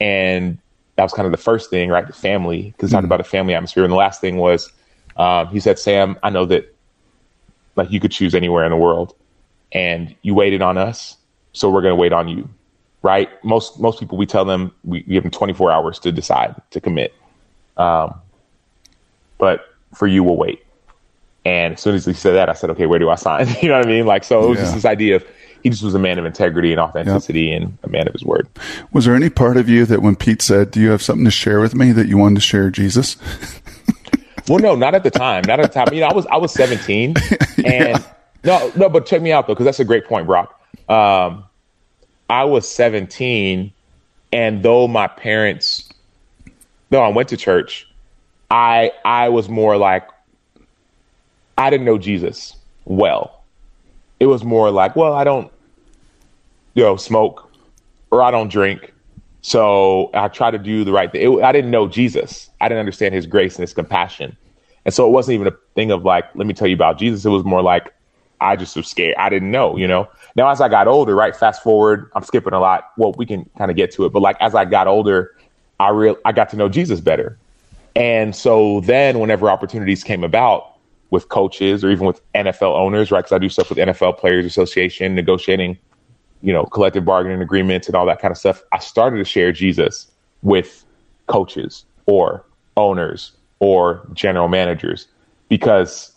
[0.00, 0.58] and
[0.96, 2.06] that was kind of the first thing, right?
[2.06, 2.96] The family, because mm-hmm.
[2.96, 3.84] talking about a family atmosphere.
[3.84, 4.70] And the last thing was,
[5.16, 6.74] um, he said, "Sam, I know that
[7.76, 9.14] like you could choose anywhere in the world,
[9.72, 11.16] and you waited on us,
[11.52, 12.48] so we're going to wait on you."
[13.02, 13.28] Right?
[13.44, 17.12] Most most people, we tell them we give them 24 hours to decide to commit,
[17.76, 18.14] um,
[19.38, 20.64] but for you, we'll wait.
[21.44, 23.48] And as soon as he said that, I said, okay, where do I sign?
[23.62, 24.06] you know what I mean?
[24.06, 24.64] Like, so it was yeah.
[24.64, 25.26] just this idea of
[25.62, 27.62] he just was a man of integrity and authenticity yep.
[27.62, 28.48] and a man of his word.
[28.92, 31.30] Was there any part of you that when Pete said, do you have something to
[31.30, 33.16] share with me that you wanted to share Jesus?
[34.48, 35.44] well, no, not at the time.
[35.46, 35.94] Not at the time.
[35.94, 37.14] You know, I was, I was 17
[37.58, 38.02] and yeah.
[38.44, 40.60] No, no, but check me out though, because that's a great point, Brock.
[40.88, 41.44] Um,
[42.28, 43.72] I was 17
[44.32, 45.88] and though my parents,
[46.90, 47.86] though I went to church,
[48.50, 50.08] I, I was more like,
[51.58, 53.44] I didn't know Jesus well.
[54.18, 55.52] It was more like, well, I don't,
[56.74, 57.50] you know, smoke
[58.10, 58.92] or I don't drink.
[59.42, 61.20] So I try to do the right thing.
[61.20, 62.48] It, I didn't know Jesus.
[62.60, 64.36] I didn't understand his grace and his compassion.
[64.84, 67.24] And so it wasn't even a thing of like, let me tell you about Jesus.
[67.24, 67.92] It was more like,
[68.42, 69.14] I just was scared.
[69.16, 70.08] I didn't know, you know.
[70.36, 72.90] Now as I got older, right, fast forward, I'm skipping a lot.
[72.96, 75.36] Well, we can kind of get to it, but like as I got older,
[75.80, 77.38] I real I got to know Jesus better.
[77.94, 80.72] And so then whenever opportunities came about,
[81.12, 83.20] with coaches or even with NFL owners, right?
[83.20, 85.78] Because I do stuff with NFL Players Association, negotiating,
[86.40, 88.62] you know, collective bargaining agreements and all that kind of stuff.
[88.72, 90.86] I started to share Jesus with
[91.26, 92.46] coaches or
[92.78, 95.06] owners or general managers
[95.50, 96.12] because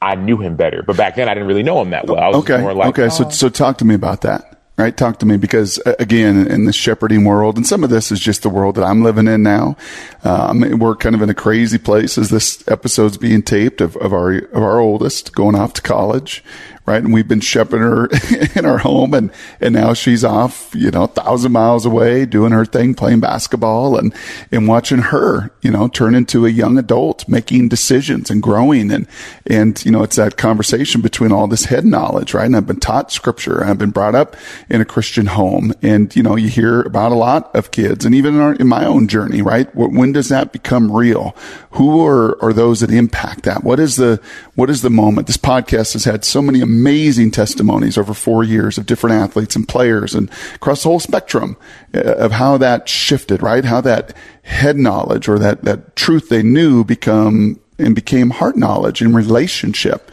[0.00, 0.82] I knew him better.
[0.82, 2.36] But back then I didn't really know him that well.
[2.36, 2.62] okay.
[2.62, 3.06] Like, okay.
[3.06, 3.08] Oh.
[3.08, 4.96] So, so talk to me about that right?
[4.96, 8.42] Talk to me because again, in the shepherding world, and some of this is just
[8.42, 9.76] the world that I'm living in now.
[10.24, 14.12] Um, we're kind of in a crazy place as this episode's being taped of, of
[14.12, 16.44] our of our oldest going off to college,
[16.88, 17.04] right?
[17.04, 18.08] And we've been shepherding her
[18.58, 22.50] in our home and, and now she's off, you know, a thousand miles away doing
[22.52, 24.14] her thing, playing basketball and,
[24.50, 28.90] and watching her, you know, turn into a young adult, making decisions and growing.
[28.90, 29.06] And,
[29.46, 32.46] and, you know, it's that conversation between all this head knowledge, right?
[32.46, 33.62] And I've been taught scripture.
[33.62, 34.34] I've been brought up
[34.70, 35.74] in a Christian home.
[35.82, 38.66] And, you know, you hear about a lot of kids and even in, our, in
[38.66, 39.68] my own journey, right?
[39.76, 41.36] When does that become real?
[41.72, 43.62] Who are, are those that impact that?
[43.62, 44.22] What is the,
[44.58, 45.28] what is the moment?
[45.28, 49.68] This podcast has had so many amazing testimonies over four years of different athletes and
[49.68, 51.56] players and across the whole spectrum
[51.94, 53.64] uh, of how that shifted, right?
[53.64, 59.00] How that head knowledge or that, that truth they knew become and became heart knowledge
[59.00, 60.10] and relationship,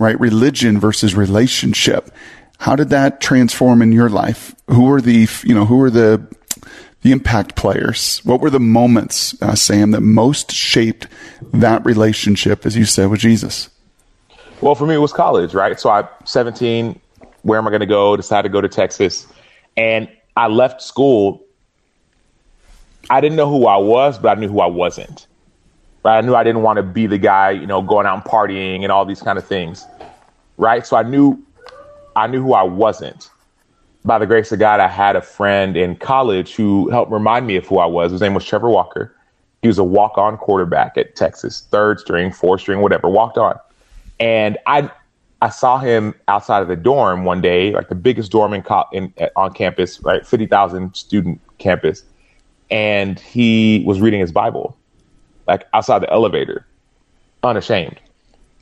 [0.00, 0.18] right?
[0.18, 2.10] Religion versus relationship.
[2.58, 4.56] How did that transform in your life?
[4.66, 6.26] Who were the, you know, who were the,
[7.02, 8.18] the impact players?
[8.24, 11.06] What were the moments, uh, Sam, that most shaped
[11.52, 13.70] that relationship, as you said, with Jesus?
[14.60, 15.78] Well, for me, it was college, right?
[15.78, 16.98] So I, 17,
[17.42, 18.16] where am I going to go?
[18.16, 19.26] Decided to go to Texas.
[19.76, 21.44] And I left school.
[23.10, 25.26] I didn't know who I was, but I knew who I wasn't.
[26.04, 26.18] Right?
[26.18, 28.82] I knew I didn't want to be the guy, you know, going out and partying
[28.82, 29.86] and all these kind of things.
[30.56, 30.86] Right?
[30.86, 31.44] So I knew
[32.16, 33.28] I knew who I wasn't.
[34.04, 37.56] By the grace of God, I had a friend in college who helped remind me
[37.56, 38.12] of who I was.
[38.12, 39.16] His name was Trevor Walker.
[39.62, 43.58] He was a walk-on quarterback at Texas, third string, fourth string, whatever, walked on.
[44.20, 44.90] And I
[45.42, 49.12] I saw him outside of the dorm one day, like the biggest dorm in, in
[49.20, 52.02] uh, on campus, right, fifty thousand student campus,
[52.70, 54.76] and he was reading his Bible,
[55.46, 56.66] like outside the elevator,
[57.42, 58.00] unashamed.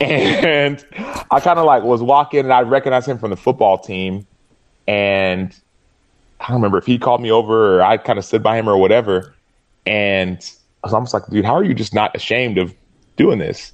[0.01, 0.85] And
[1.31, 4.27] I kind of like was walking, and I recognized him from the football team,
[4.85, 5.55] and
[6.41, 8.67] I don't remember if he called me over or I kind of stood by him
[8.67, 9.33] or whatever,
[9.85, 10.37] and
[10.83, 12.73] I was almost like, dude, how are you just not ashamed of
[13.15, 13.71] doing this?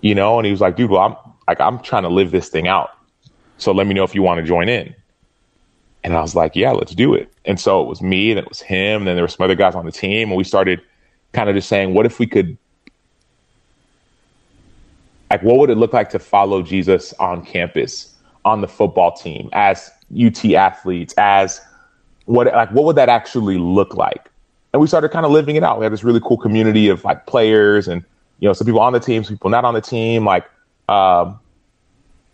[0.00, 2.48] You know, and he was like, dude, well, I'm like, I'm trying to live this
[2.48, 2.90] thing out.
[3.58, 4.94] So let me know if you want to join in.
[6.02, 7.30] And I was like, yeah, let's do it.
[7.44, 9.54] And so it was me, and it was him, and then there were some other
[9.54, 10.80] guys on the team, and we started
[11.32, 12.56] kind of just saying, what if we could,
[15.30, 19.50] like, what would it look like to follow Jesus on campus, on the football team,
[19.52, 21.60] as UT athletes, as
[22.24, 24.30] what, like, what would that actually look like?
[24.72, 25.78] And we started kind of living it out.
[25.78, 28.04] We had this really cool community of like players and
[28.40, 30.24] you know, some people on the team, some people not on the team.
[30.24, 30.50] Like,
[30.88, 31.38] um,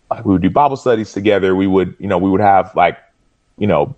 [0.09, 1.55] like we would do Bible studies together.
[1.55, 2.97] We would, you know, we would have like,
[3.57, 3.95] you know,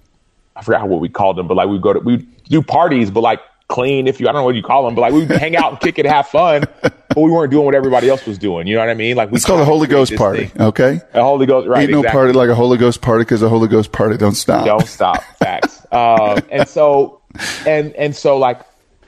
[0.56, 3.22] I forgot what we called them, but like we'd go to, we'd do parties, but
[3.22, 5.56] like clean, if you, I don't know what you call them, but like we'd hang
[5.56, 8.66] out and kick it, have fun, but we weren't doing what everybody else was doing.
[8.66, 9.16] You know what I mean?
[9.16, 10.48] Like we it's called a Holy Ghost party.
[10.48, 10.62] Thing.
[10.62, 11.02] Okay.
[11.14, 11.84] A Holy Ghost, right.
[11.84, 12.18] Ain't no exactly.
[12.18, 14.66] party like a Holy Ghost party because a Holy Ghost party don't stop.
[14.66, 15.24] Don't stop.
[15.38, 15.86] Facts.
[15.92, 17.22] um, and so,
[17.68, 18.62] and, and so like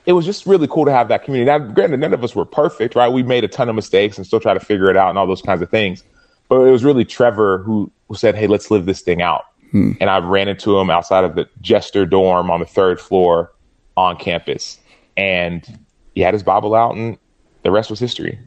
[0.06, 1.50] it was just really cool to have that community.
[1.50, 3.12] Now, granted, none of us were perfect, right?
[3.12, 5.28] We made a ton of mistakes and still try to figure it out and all
[5.28, 6.04] those kinds of things.
[6.50, 9.46] But it was really Trevor who, who said, Hey, let's live this thing out.
[9.72, 9.94] Hmm.
[10.02, 13.54] And I ran into him outside of the Jester dorm on the third floor
[13.96, 14.80] on campus.
[15.16, 15.80] And
[16.16, 17.18] he had his Bible out, and
[17.64, 18.40] the rest was history.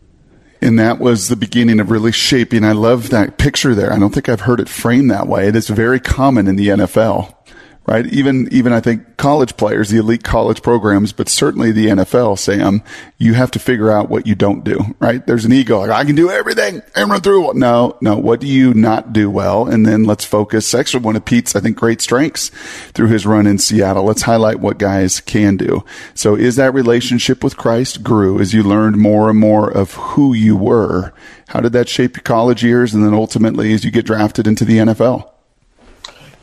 [0.60, 2.64] And that was the beginning of really shaping.
[2.64, 3.92] I love that picture there.
[3.92, 5.46] I don't think I've heard it framed that way.
[5.46, 7.34] It is very common in the NFL
[7.86, 8.06] right?
[8.06, 12.82] Even, even I think college players, the elite college programs, but certainly the NFL, Sam,
[13.18, 15.26] you have to figure out what you don't do, right?
[15.26, 17.54] There's an ego, like I can do everything and run through.
[17.54, 18.16] No, no.
[18.16, 19.66] What do you not do well?
[19.66, 20.74] And then let's focus.
[20.74, 22.48] Actually, one of Pete's, I think, great strengths
[22.92, 24.04] through his run in Seattle.
[24.04, 25.84] Let's highlight what guys can do.
[26.14, 30.32] So is that relationship with Christ grew as you learned more and more of who
[30.32, 31.12] you were?
[31.48, 32.94] How did that shape your college years?
[32.94, 35.33] And then ultimately as you get drafted into the NFL?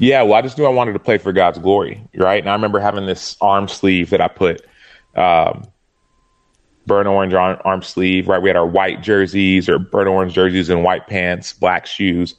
[0.01, 2.41] Yeah, well, I just knew I wanted to play for God's glory, right?
[2.41, 4.65] And I remember having this arm sleeve that I put
[5.15, 5.67] um,
[6.87, 8.41] burnt orange arm, arm sleeve, right?
[8.41, 12.33] We had our white jerseys or burnt orange jerseys and white pants, black shoes.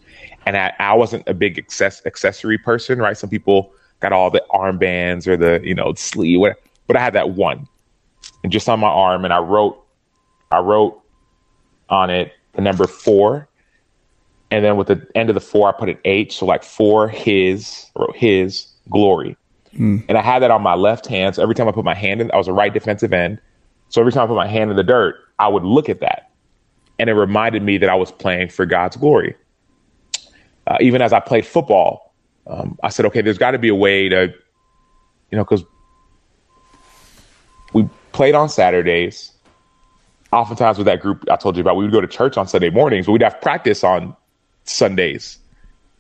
[0.45, 3.17] And I, I wasn't a big access, accessory person, right?
[3.17, 6.59] Some people got all the armbands or the, you know, sleeve, whatever.
[6.89, 7.69] but I had that one
[8.43, 9.25] and just on my arm.
[9.25, 9.81] And I wrote,
[10.51, 11.01] I wrote
[11.89, 13.47] on it the number four
[14.53, 17.09] and then with the end of the four, I put an H, so like for
[17.09, 19.35] his, or his glory.
[19.75, 20.05] Mm.
[20.11, 21.35] And I had that on my left hand.
[21.35, 23.41] So every time I put my hand in, I was a right defensive end.
[23.89, 26.31] So every time I put my hand in the dirt, I would look at that.
[26.99, 29.35] And it reminded me that I was playing for God's glory.
[30.67, 32.15] Uh, even as I played football,
[32.47, 34.35] um, I said, okay, there's got to be a way to,
[35.31, 35.65] you know, because
[37.73, 39.33] we played on Saturdays.
[40.31, 42.69] Oftentimes with that group I told you about, we would go to church on Sunday
[42.69, 44.15] mornings, but we'd have practice on
[44.65, 45.39] Sundays.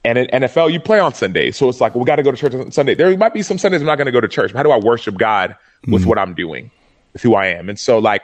[0.04, 1.56] And in NFL, you play on Sundays.
[1.56, 2.94] So it's like, we got to go to church on Sunday.
[2.94, 4.52] There might be some Sundays I'm not going to go to church.
[4.52, 6.70] How do I worship God with mm what I'm doing,
[7.12, 7.68] with who I am?
[7.68, 8.22] And so, like,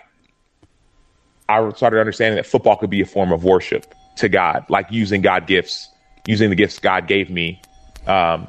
[1.49, 5.23] I started understanding that football could be a form of worship to God, like using
[5.23, 5.89] God gifts,
[6.27, 7.61] using the gifts God gave me
[8.07, 8.49] um,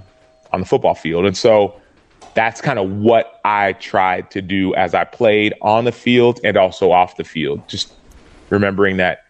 [0.51, 1.25] on the football field.
[1.25, 1.79] And so
[2.33, 6.57] that's kind of what I tried to do as I played on the field and
[6.57, 7.67] also off the field.
[7.67, 7.93] Just
[8.49, 9.25] remembering that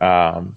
[0.00, 0.56] um,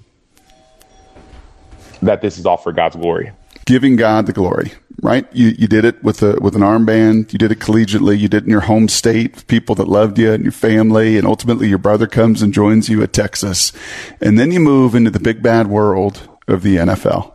[2.01, 3.31] that this is all for God's glory.
[3.65, 5.27] Giving God the glory, right?
[5.33, 7.31] You you did it with a with an armband.
[7.31, 8.17] You did it collegiately.
[8.17, 11.27] You did it in your home state, people that loved you and your family, and
[11.27, 13.71] ultimately your brother comes and joins you at Texas,
[14.19, 17.33] and then you move into the big bad world of the NFL.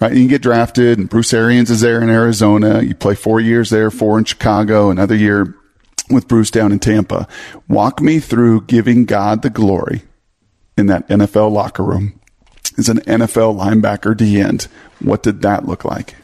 [0.00, 2.82] Right, And you get drafted, and Bruce Arians is there in Arizona.
[2.82, 5.54] You play four years there, four in Chicago, another year
[6.08, 7.28] with Bruce down in Tampa.
[7.68, 10.02] Walk me through giving God the glory
[10.76, 12.19] in that NFL locker room
[12.78, 14.68] as an NFL linebacker D end.
[15.00, 16.16] What did that look like?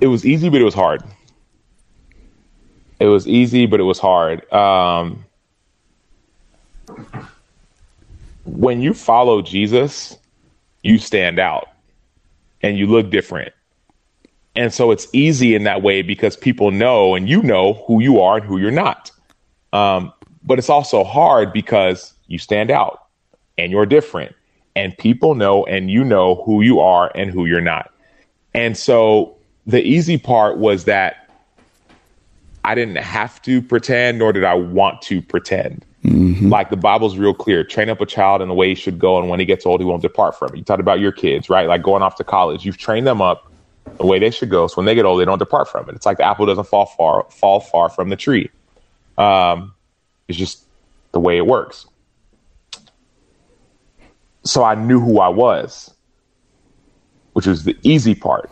[0.00, 1.02] It was easy, but it was hard.
[2.98, 4.50] It was easy, but it was hard.
[4.52, 5.24] Um,
[8.44, 10.16] when you follow Jesus,
[10.82, 11.68] you stand out
[12.62, 13.52] and you look different.
[14.54, 18.20] And so it's easy in that way because people know and you know who you
[18.20, 19.10] are and who you're not.
[19.72, 23.05] Um, but it's also hard because you stand out
[23.58, 24.34] and you're different.
[24.74, 27.92] And people know and you know who you are and who you're not.
[28.52, 31.30] And so the easy part was that
[32.64, 35.84] I didn't have to pretend, nor did I want to pretend.
[36.04, 36.50] Mm-hmm.
[36.50, 39.18] Like the Bible's real clear train up a child in the way he should go,
[39.18, 40.58] and when he gets old, he won't depart from it.
[40.58, 41.66] You talked about your kids, right?
[41.66, 42.64] Like going off to college.
[42.64, 43.50] You've trained them up
[43.98, 44.66] the way they should go.
[44.66, 45.94] So when they get old, they don't depart from it.
[45.96, 48.50] It's like the apple doesn't fall far fall far from the tree.
[49.18, 49.74] Um,
[50.28, 50.64] it's just
[51.12, 51.86] the way it works
[54.46, 55.92] so I knew who I was,
[57.32, 58.50] which was the easy part.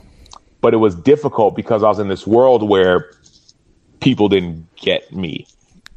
[0.61, 3.11] But it was difficult because I was in this world where
[4.01, 5.47] people didn't get me.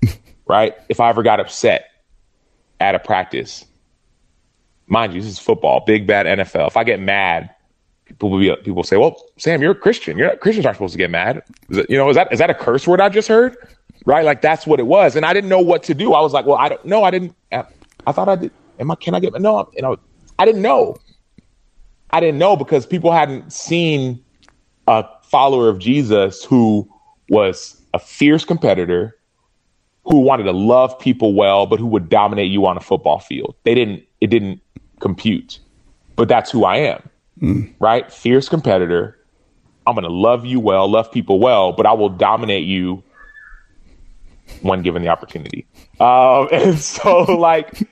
[0.48, 0.76] right?
[0.90, 1.90] If I ever got upset
[2.80, 3.66] at a practice,
[4.88, 6.68] mind you, this is football, big bad NFL.
[6.68, 7.50] If I get mad,
[8.06, 10.18] people will be people say, "Well, Sam, you're a Christian.
[10.18, 12.50] You're not, Christians aren't supposed to get mad." It, you know, is that is that
[12.50, 13.56] a curse word I just heard?
[14.06, 14.24] Right?
[14.24, 16.14] Like that's what it was, and I didn't know what to do.
[16.14, 17.04] I was like, "Well, I don't know.
[17.04, 17.36] I didn't.
[17.52, 18.96] I thought I did." Am I?
[18.96, 19.40] Can I get?
[19.40, 19.98] No, you know,
[20.40, 20.98] I didn't know.
[22.12, 24.24] I didn't know because people hadn't seen
[24.88, 26.90] a follower of Jesus who
[27.30, 29.18] was a fierce competitor,
[30.06, 33.56] who wanted to love people well, but who would dominate you on a football field.
[33.63, 34.04] They didn't.
[34.22, 34.62] It didn't
[35.00, 35.60] compute.
[36.16, 37.10] But that's who I am,
[37.40, 37.74] mm.
[37.80, 38.12] right?
[38.12, 39.18] Fierce competitor.
[39.86, 43.04] I'm going to love you well, love people well, but I will dominate you
[44.62, 45.66] when given the opportunity.
[46.00, 47.88] Um, and so, like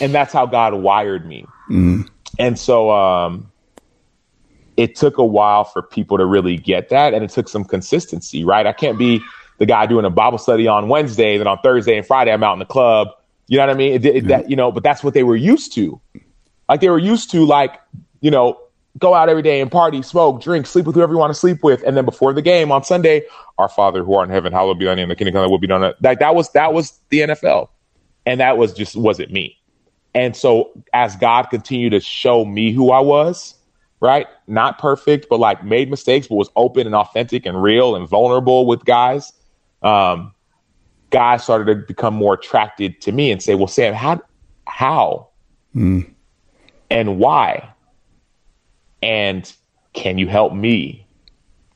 [0.00, 1.46] and that's how God wired me.
[1.70, 2.08] Mm.
[2.38, 3.50] And so um,
[4.76, 8.44] it took a while for people to really get that, and it took some consistency,
[8.44, 8.66] right?
[8.66, 9.20] I can't be
[9.58, 12.54] the guy doing a Bible study on Wednesday, then on Thursday and Friday I'm out
[12.54, 13.08] in the club.
[13.46, 13.92] You know what I mean?
[13.94, 16.00] It, it, that, you know, but that's what they were used to.
[16.68, 17.80] Like they were used to, like
[18.20, 18.58] you know,
[18.98, 21.62] go out every day and party, smoke, drink, sleep with whoever you want to sleep
[21.62, 23.22] with, and then before the game on Sunday,
[23.58, 25.66] our Father who art in heaven, hallowed be thy name, the kingdom come, will be
[25.66, 25.92] done.
[26.00, 27.68] Like that was that was the NFL,
[28.26, 29.58] and that was just wasn't me.
[30.14, 33.54] And so as God continued to show me who I was,
[34.00, 34.26] right?
[34.46, 38.66] Not perfect, but like made mistakes, but was open and authentic and real and vulnerable
[38.66, 39.32] with guys.
[39.82, 40.32] Um,
[41.10, 44.20] guys started to become more attracted to me and say, well, Sam, how,
[44.66, 45.28] how
[45.74, 46.08] mm.
[46.90, 47.68] and why?
[49.02, 49.52] And
[49.92, 51.06] can you help me?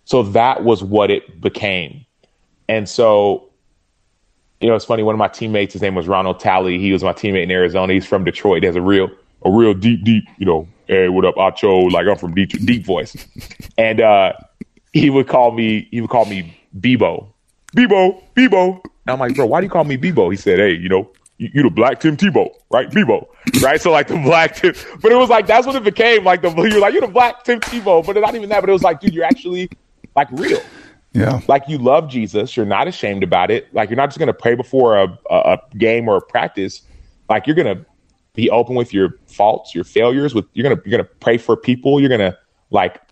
[0.05, 2.05] So that was what it became.
[2.69, 3.48] And so
[4.61, 5.03] you know, it's funny.
[5.03, 6.79] One of my teammates, his name was Ronald Talley.
[6.79, 7.93] He was my teammate in Arizona.
[7.93, 8.63] He's from Detroit.
[8.63, 9.09] He has a real,
[9.45, 11.91] a real deep, deep, you know, hey, what up, Acho?
[11.91, 13.17] Like I'm from deep, deep voice.
[13.79, 14.33] And uh,
[14.93, 17.29] he would call me, he would call me Bebo,
[17.77, 18.83] Bebo, Bebo.
[18.83, 20.33] And I'm like, bro, why do you call me Bebo?
[20.33, 22.91] He said, hey, you know, you, you the black Tim Tebow, right?
[22.91, 23.27] Bebo,
[23.63, 23.81] right?
[23.81, 26.25] So like the black Tim, but it was like that's what it became.
[26.25, 28.61] Like the you're like you're the black Tim Tebow, but it's not even that.
[28.61, 29.71] But it was like, dude, you're actually
[30.17, 30.61] like real.
[31.13, 31.41] Yeah.
[31.49, 32.57] Like you love Jesus.
[32.57, 33.73] You're not ashamed about it.
[33.75, 36.83] Like you're not just going to pray before a, a, a, game or a practice.
[37.29, 37.87] Like you're going to
[38.39, 40.33] be open with your faults, your failures.
[40.33, 41.99] With you're gonna you're gonna pray for people.
[41.99, 42.39] You're gonna
[42.71, 43.03] like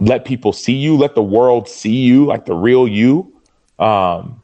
[0.00, 0.98] let people see you.
[0.98, 3.32] Let the world see you, like the real you.
[3.78, 4.42] Um,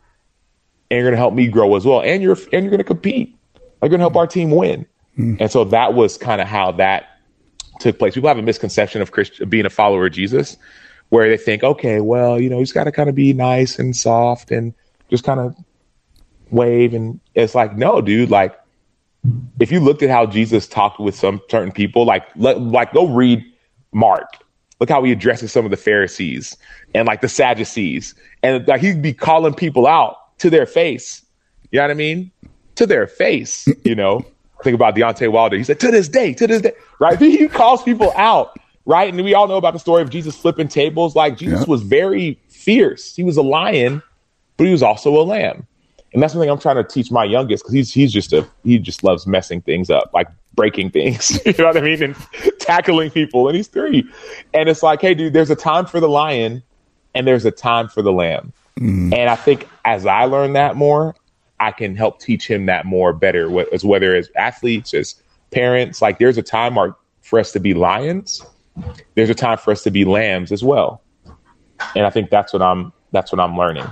[0.91, 2.01] and you're gonna help me grow as well.
[2.01, 3.37] And you're and you're gonna compete.
[3.55, 4.87] Like you're gonna help our team win.
[5.19, 5.39] Mm.
[5.39, 7.21] And so that was kind of how that
[7.81, 8.15] took place.
[8.15, 10.57] People have a misconception of Christ- being a follower of Jesus
[11.15, 13.95] where they think, okay, well, you know, he's got to kind of be nice and
[13.95, 14.75] soft and
[15.09, 15.55] just kind of
[16.51, 16.93] wave.
[16.93, 18.59] And it's like, no, dude, like
[19.61, 23.45] if you looked at how Jesus talked with some certain people, like, like go read
[23.93, 24.39] Mark.
[24.81, 26.57] Look how he addresses some of the Pharisees
[26.97, 28.17] and like the Sadducees.
[28.43, 31.25] And like he'd be calling people out to their face.
[31.71, 32.33] You know what I mean?
[32.75, 34.27] To their face, you know.
[34.65, 35.57] Think about Deontay Wilder.
[35.57, 37.17] He said, to this day, to this day, right?
[37.21, 39.13] He calls people out, right?
[39.13, 41.17] And we all know about the story of Jesus flipping tables.
[41.17, 41.67] Like Jesus yeah.
[41.67, 43.15] was very fierce.
[43.15, 44.03] He was a lion,
[44.57, 45.67] but he was also a lamb.
[46.13, 48.79] And that's something I'm trying to teach my youngest because he's he's just a he
[48.79, 51.41] just loves messing things up, like breaking things.
[51.47, 52.03] you know what I mean?
[52.03, 52.17] And
[52.61, 53.49] tackling people.
[53.49, 54.09] And he's three.
[54.53, 56.63] And it's like, hey, dude, there's a time for the lion
[57.15, 58.53] and there's a time for the lamb.
[58.79, 59.15] Mm.
[59.15, 61.15] And I think as I learn that more,
[61.61, 65.15] I can help teach him that more better, as whether as athletes, as
[65.51, 66.03] parents.
[66.03, 66.77] Like there's a time
[67.23, 68.45] for us to be lions.
[69.15, 71.03] There's a time for us to be lambs as well.
[71.95, 73.87] And I think that's what I'm that's what I'm learning.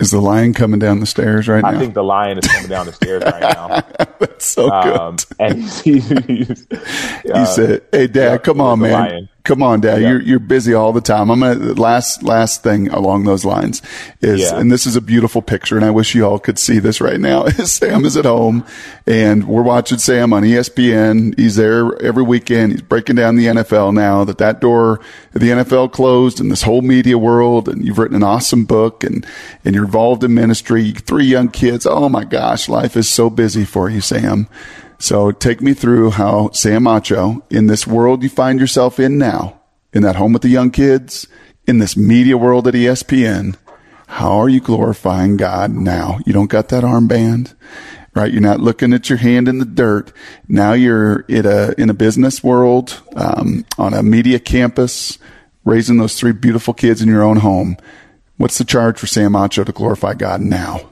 [0.00, 1.70] Is the lion coming down the stairs right now?
[1.70, 3.80] I think the lion is coming down the stairs right now.
[4.20, 5.24] That's so um, good.
[5.40, 10.02] And he's, he's, uh, he said, "Hey, Dad, yeah, come on, man." Come on, Dad.
[10.02, 10.10] Yeah.
[10.10, 11.30] You're you're busy all the time.
[11.30, 13.80] I'm gonna last last thing along those lines
[14.20, 14.58] is, yeah.
[14.58, 17.18] and this is a beautiful picture, and I wish you all could see this right
[17.18, 17.46] now.
[17.64, 18.66] Sam is at home,
[19.06, 21.34] and we're watching Sam on ESPN.
[21.38, 22.72] He's there every weekend.
[22.72, 25.00] He's breaking down the NFL now that that door
[25.32, 27.70] the NFL closed, and this whole media world.
[27.70, 29.26] And you've written an awesome book, and
[29.64, 30.92] and you're involved in ministry.
[30.92, 31.86] Three young kids.
[31.86, 34.46] Oh my gosh, life is so busy for you, Sam.
[34.98, 39.60] So take me through how Sam Acho, in this world you find yourself in now,
[39.92, 41.28] in that home with the young kids,
[41.66, 43.56] in this media world at ESPN,
[44.08, 46.18] how are you glorifying God now?
[46.26, 47.54] You don't got that armband,
[48.14, 48.32] right?
[48.32, 50.12] You're not looking at your hand in the dirt.
[50.48, 55.18] Now you're in a, in a business world, um, on a media campus,
[55.64, 57.76] raising those three beautiful kids in your own home.
[58.36, 60.88] What's the charge for Sam Acho to glorify God now?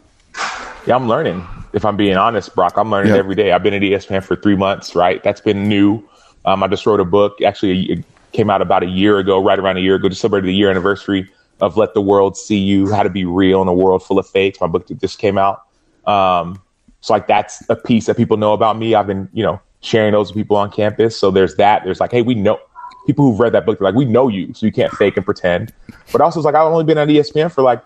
[0.87, 1.47] Yeah, I'm learning
[1.77, 3.53] if I'm being honest, Brock, I'm learning every day.
[3.53, 5.23] I've been at ESPN for three months, right?
[5.23, 6.03] That's been new.
[6.47, 7.43] Um, I just wrote a book.
[7.43, 10.49] Actually, it came out about a year ago, right around a year ago, just celebrated
[10.49, 13.75] the year anniversary of Let the World See You, How to Be Real in a
[13.75, 14.59] World Full of Fakes.
[14.59, 15.65] My book just came out.
[16.07, 16.63] Um,
[17.03, 18.95] so like that's a piece that people know about me.
[18.95, 21.19] I've been, you know, sharing those with people on campus.
[21.19, 21.85] So there's that.
[21.85, 22.59] There's like, hey, we know
[23.07, 23.79] people who've read that book.
[23.79, 25.75] They're like, we know you, so you can't fake and pretend.
[26.11, 27.83] But also, it's like I've only been at ESPN for like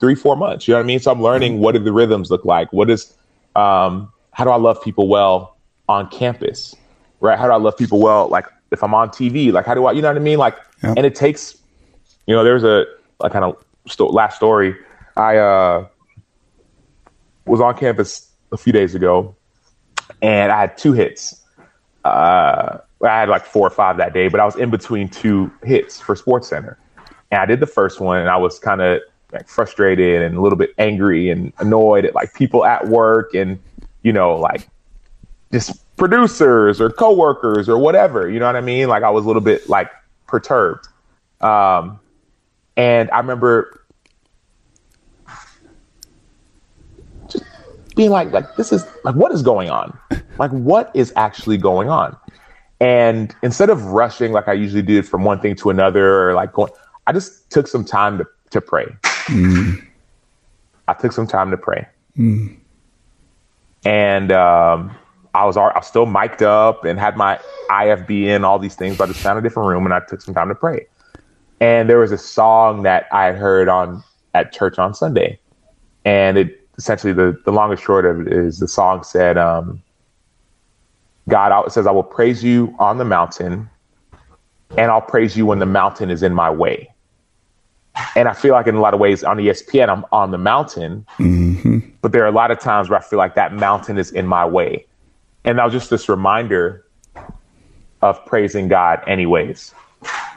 [0.00, 0.68] three, four months.
[0.68, 1.00] You know what I mean?
[1.00, 2.70] So I'm learning what do the rhythms look like?
[2.74, 3.14] What is
[3.56, 5.56] um, how do I love people well
[5.88, 6.74] on campus?
[7.20, 7.38] Right?
[7.38, 8.28] How do I love people well?
[8.28, 10.38] Like if I'm on TV, like how do I, you know what I mean?
[10.38, 10.94] Like, yeah.
[10.96, 11.56] and it takes,
[12.26, 12.84] you know, there's a,
[13.20, 14.74] a kind of st- last story.
[15.16, 15.86] I uh,
[17.46, 19.36] was on campus a few days ago,
[20.20, 21.40] and I had two hits.
[22.04, 25.52] Uh, I had like four or five that day, but I was in between two
[25.62, 26.78] hits for Sports Center,
[27.30, 29.00] and I did the first one, and I was kind of
[29.32, 33.58] like frustrated and a little bit angry and annoyed at like people at work and
[34.02, 34.68] you know like
[35.50, 38.88] just producers or coworkers or whatever you know what i mean?
[38.88, 39.90] Like i was a little bit like
[40.26, 40.86] perturbed.
[41.40, 41.98] Um
[42.76, 43.84] and i remember
[47.28, 47.44] just
[47.96, 49.96] being like like this is like what is going on?
[50.38, 52.16] Like what is actually going on?
[52.80, 56.52] And instead of rushing like i usually did from one thing to another or like
[56.52, 56.72] going
[57.06, 58.86] i just took some time to to pray
[59.26, 59.86] Mm.
[60.88, 61.86] I took some time to pray.
[62.16, 62.56] Mm.
[63.84, 64.96] And um,
[65.34, 67.38] I was I was still mic'd up and had my
[67.70, 70.20] IFB in, all these things, but I just found a different room and I took
[70.20, 70.86] some time to pray.
[71.60, 74.02] And there was a song that I heard on
[74.34, 75.38] at church on Sunday.
[76.04, 79.82] And it essentially the, the long and short of it is the song said, um,
[81.28, 83.70] God it says, I will praise you on the mountain
[84.76, 86.91] and I'll praise you when the mountain is in my way.
[88.16, 91.06] And I feel like in a lot of ways on ESPN, I'm on the mountain,
[91.18, 91.80] mm-hmm.
[92.00, 94.26] but there are a lot of times where I feel like that mountain is in
[94.26, 94.86] my way.
[95.44, 96.86] And that was just this reminder
[98.00, 99.74] of praising God anyways.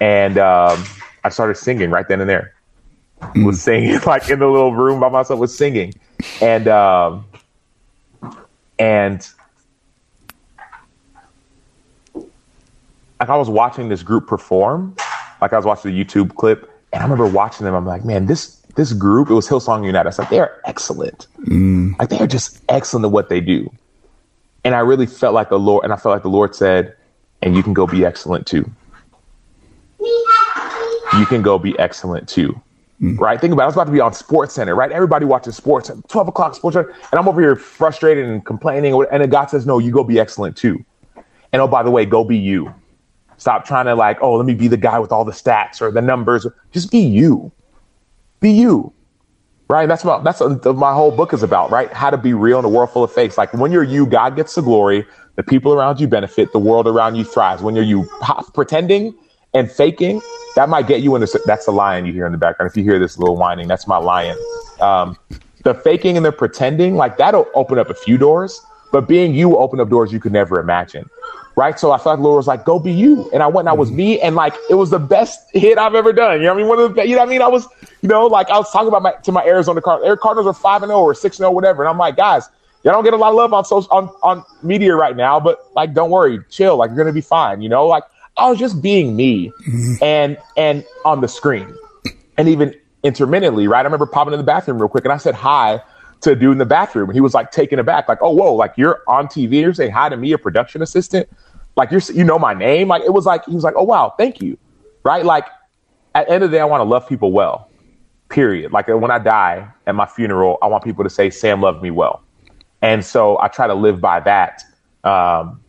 [0.01, 0.83] And um,
[1.23, 2.53] I started singing right then and there.
[3.21, 3.45] Mm.
[3.45, 5.93] Was singing like in the little room by myself, was singing.
[6.41, 7.25] And, um,
[8.77, 9.27] and
[13.19, 14.95] like I was watching this group perform,
[15.41, 17.75] like I was watching the YouTube clip and I remember watching them.
[17.75, 20.07] I'm like, man, this this group, it was Hillsong United.
[20.07, 21.27] I was like, they are excellent.
[21.41, 21.99] Mm.
[21.99, 23.69] Like they are just excellent at what they do.
[24.63, 26.95] And I really felt like the Lord, and I felt like the Lord said,
[27.41, 28.69] and you can go be excellent too.
[29.99, 32.59] You can go be excellent too.
[33.01, 33.19] Mm.
[33.19, 33.41] Right?
[33.41, 33.65] Think about it.
[33.65, 34.89] I was about to be on Sports Center, right?
[34.89, 36.91] Everybody watches sports at 12 o'clock Sports Center.
[37.11, 38.93] And I'm over here frustrated and complaining.
[39.11, 40.83] And then God says, no, you go be excellent too.
[41.51, 42.73] And oh, by the way, go be you.
[43.37, 45.91] Stop trying to like, oh, let me be the guy with all the stats or
[45.91, 46.47] the numbers.
[46.71, 47.51] Just be you.
[48.39, 48.93] Be you.
[49.67, 49.87] Right.
[49.87, 51.91] That's what that's what my whole book is about, right?
[51.91, 53.35] How to be real in a world full of fakes.
[53.35, 55.05] Like when you're you, God gets the glory.
[55.37, 56.53] The people around you benefit.
[56.53, 57.63] The world around you thrives.
[57.63, 58.07] When you're you
[58.53, 59.15] pretending
[59.55, 60.21] and faking,
[60.55, 62.69] that might get you in the, that's the lion you hear in the background.
[62.69, 64.37] If you hear this little whining, that's my lion.
[64.79, 65.17] Um,
[65.63, 68.61] the faking and the pretending, like that'll open up a few doors,
[68.91, 71.09] but being you will open up doors you could never imagine
[71.55, 71.79] right?
[71.79, 73.29] So I felt like Lord was like, go be you.
[73.31, 74.19] And I went and I was me.
[74.19, 76.39] And like, it was the best hit I've ever done.
[76.39, 76.67] You know what I mean?
[76.67, 77.41] One of the, you know what I mean?
[77.41, 77.67] I was,
[78.01, 80.07] you know, like I was talking about my, to my Arizona Cardinals.
[80.07, 81.83] Air Cardinals are 5 and 0 or 6 0, whatever.
[81.83, 82.49] And I'm like, guys,
[82.83, 85.59] y'all don't get a lot of love on social, on, on media right now, but
[85.75, 86.77] like, don't worry, chill.
[86.77, 87.61] Like, you're going to be fine.
[87.61, 88.03] You know, like
[88.37, 90.03] I was just being me mm-hmm.
[90.03, 91.73] and, and on the screen
[92.37, 93.79] and even intermittently, right?
[93.79, 95.81] I remember popping in the bathroom real quick and I said hi
[96.21, 97.09] to a dude in the bathroom.
[97.09, 99.91] And he was like taken aback, like, oh, whoa, like you're on TV, you're saying
[99.91, 101.29] hi to me, a production assistant?
[101.75, 102.87] Like you're you know my name?
[102.87, 104.57] Like it was like he was like oh wow thank you.
[105.03, 105.25] Right?
[105.25, 105.45] Like
[106.13, 107.69] at the end of the day i want to love people well
[108.29, 108.71] period.
[108.71, 111.91] Like when i die at my funeral i want people to say sam loved me
[111.91, 112.23] well.
[112.81, 114.63] And so i try to live by that
[115.03, 115.61] um,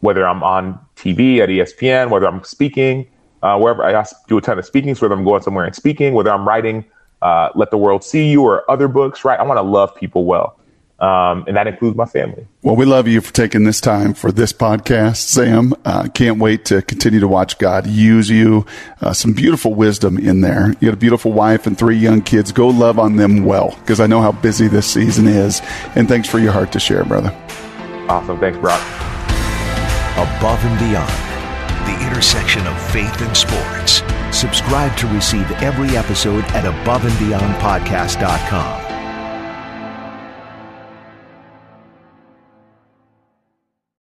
[0.00, 3.08] whether i'm on tv at espn whether i'm speaking
[3.42, 6.30] uh, wherever i do a ton of speaking whether i'm going somewhere and speaking whether
[6.30, 6.84] i'm writing
[7.22, 10.24] uh, let the world see you or other books right i want to love people
[10.24, 10.58] well
[11.00, 12.44] um, and that includes my family.
[12.62, 15.72] Well, we love you for taking this time for this podcast, Sam.
[15.84, 18.66] Uh, can't wait to continue to watch God use you.
[19.00, 20.70] Uh, some beautiful wisdom in there.
[20.80, 22.50] You got a beautiful wife and three young kids.
[22.50, 25.62] Go love on them well, because I know how busy this season is.
[25.94, 27.30] And thanks for your heart to share, brother.
[28.08, 28.40] Awesome.
[28.40, 28.80] Thanks, Brock.
[30.16, 34.02] Above and beyond, the intersection of faith and sports.
[34.32, 38.87] Subscribe to receive every episode at aboveandbeyondpodcast.com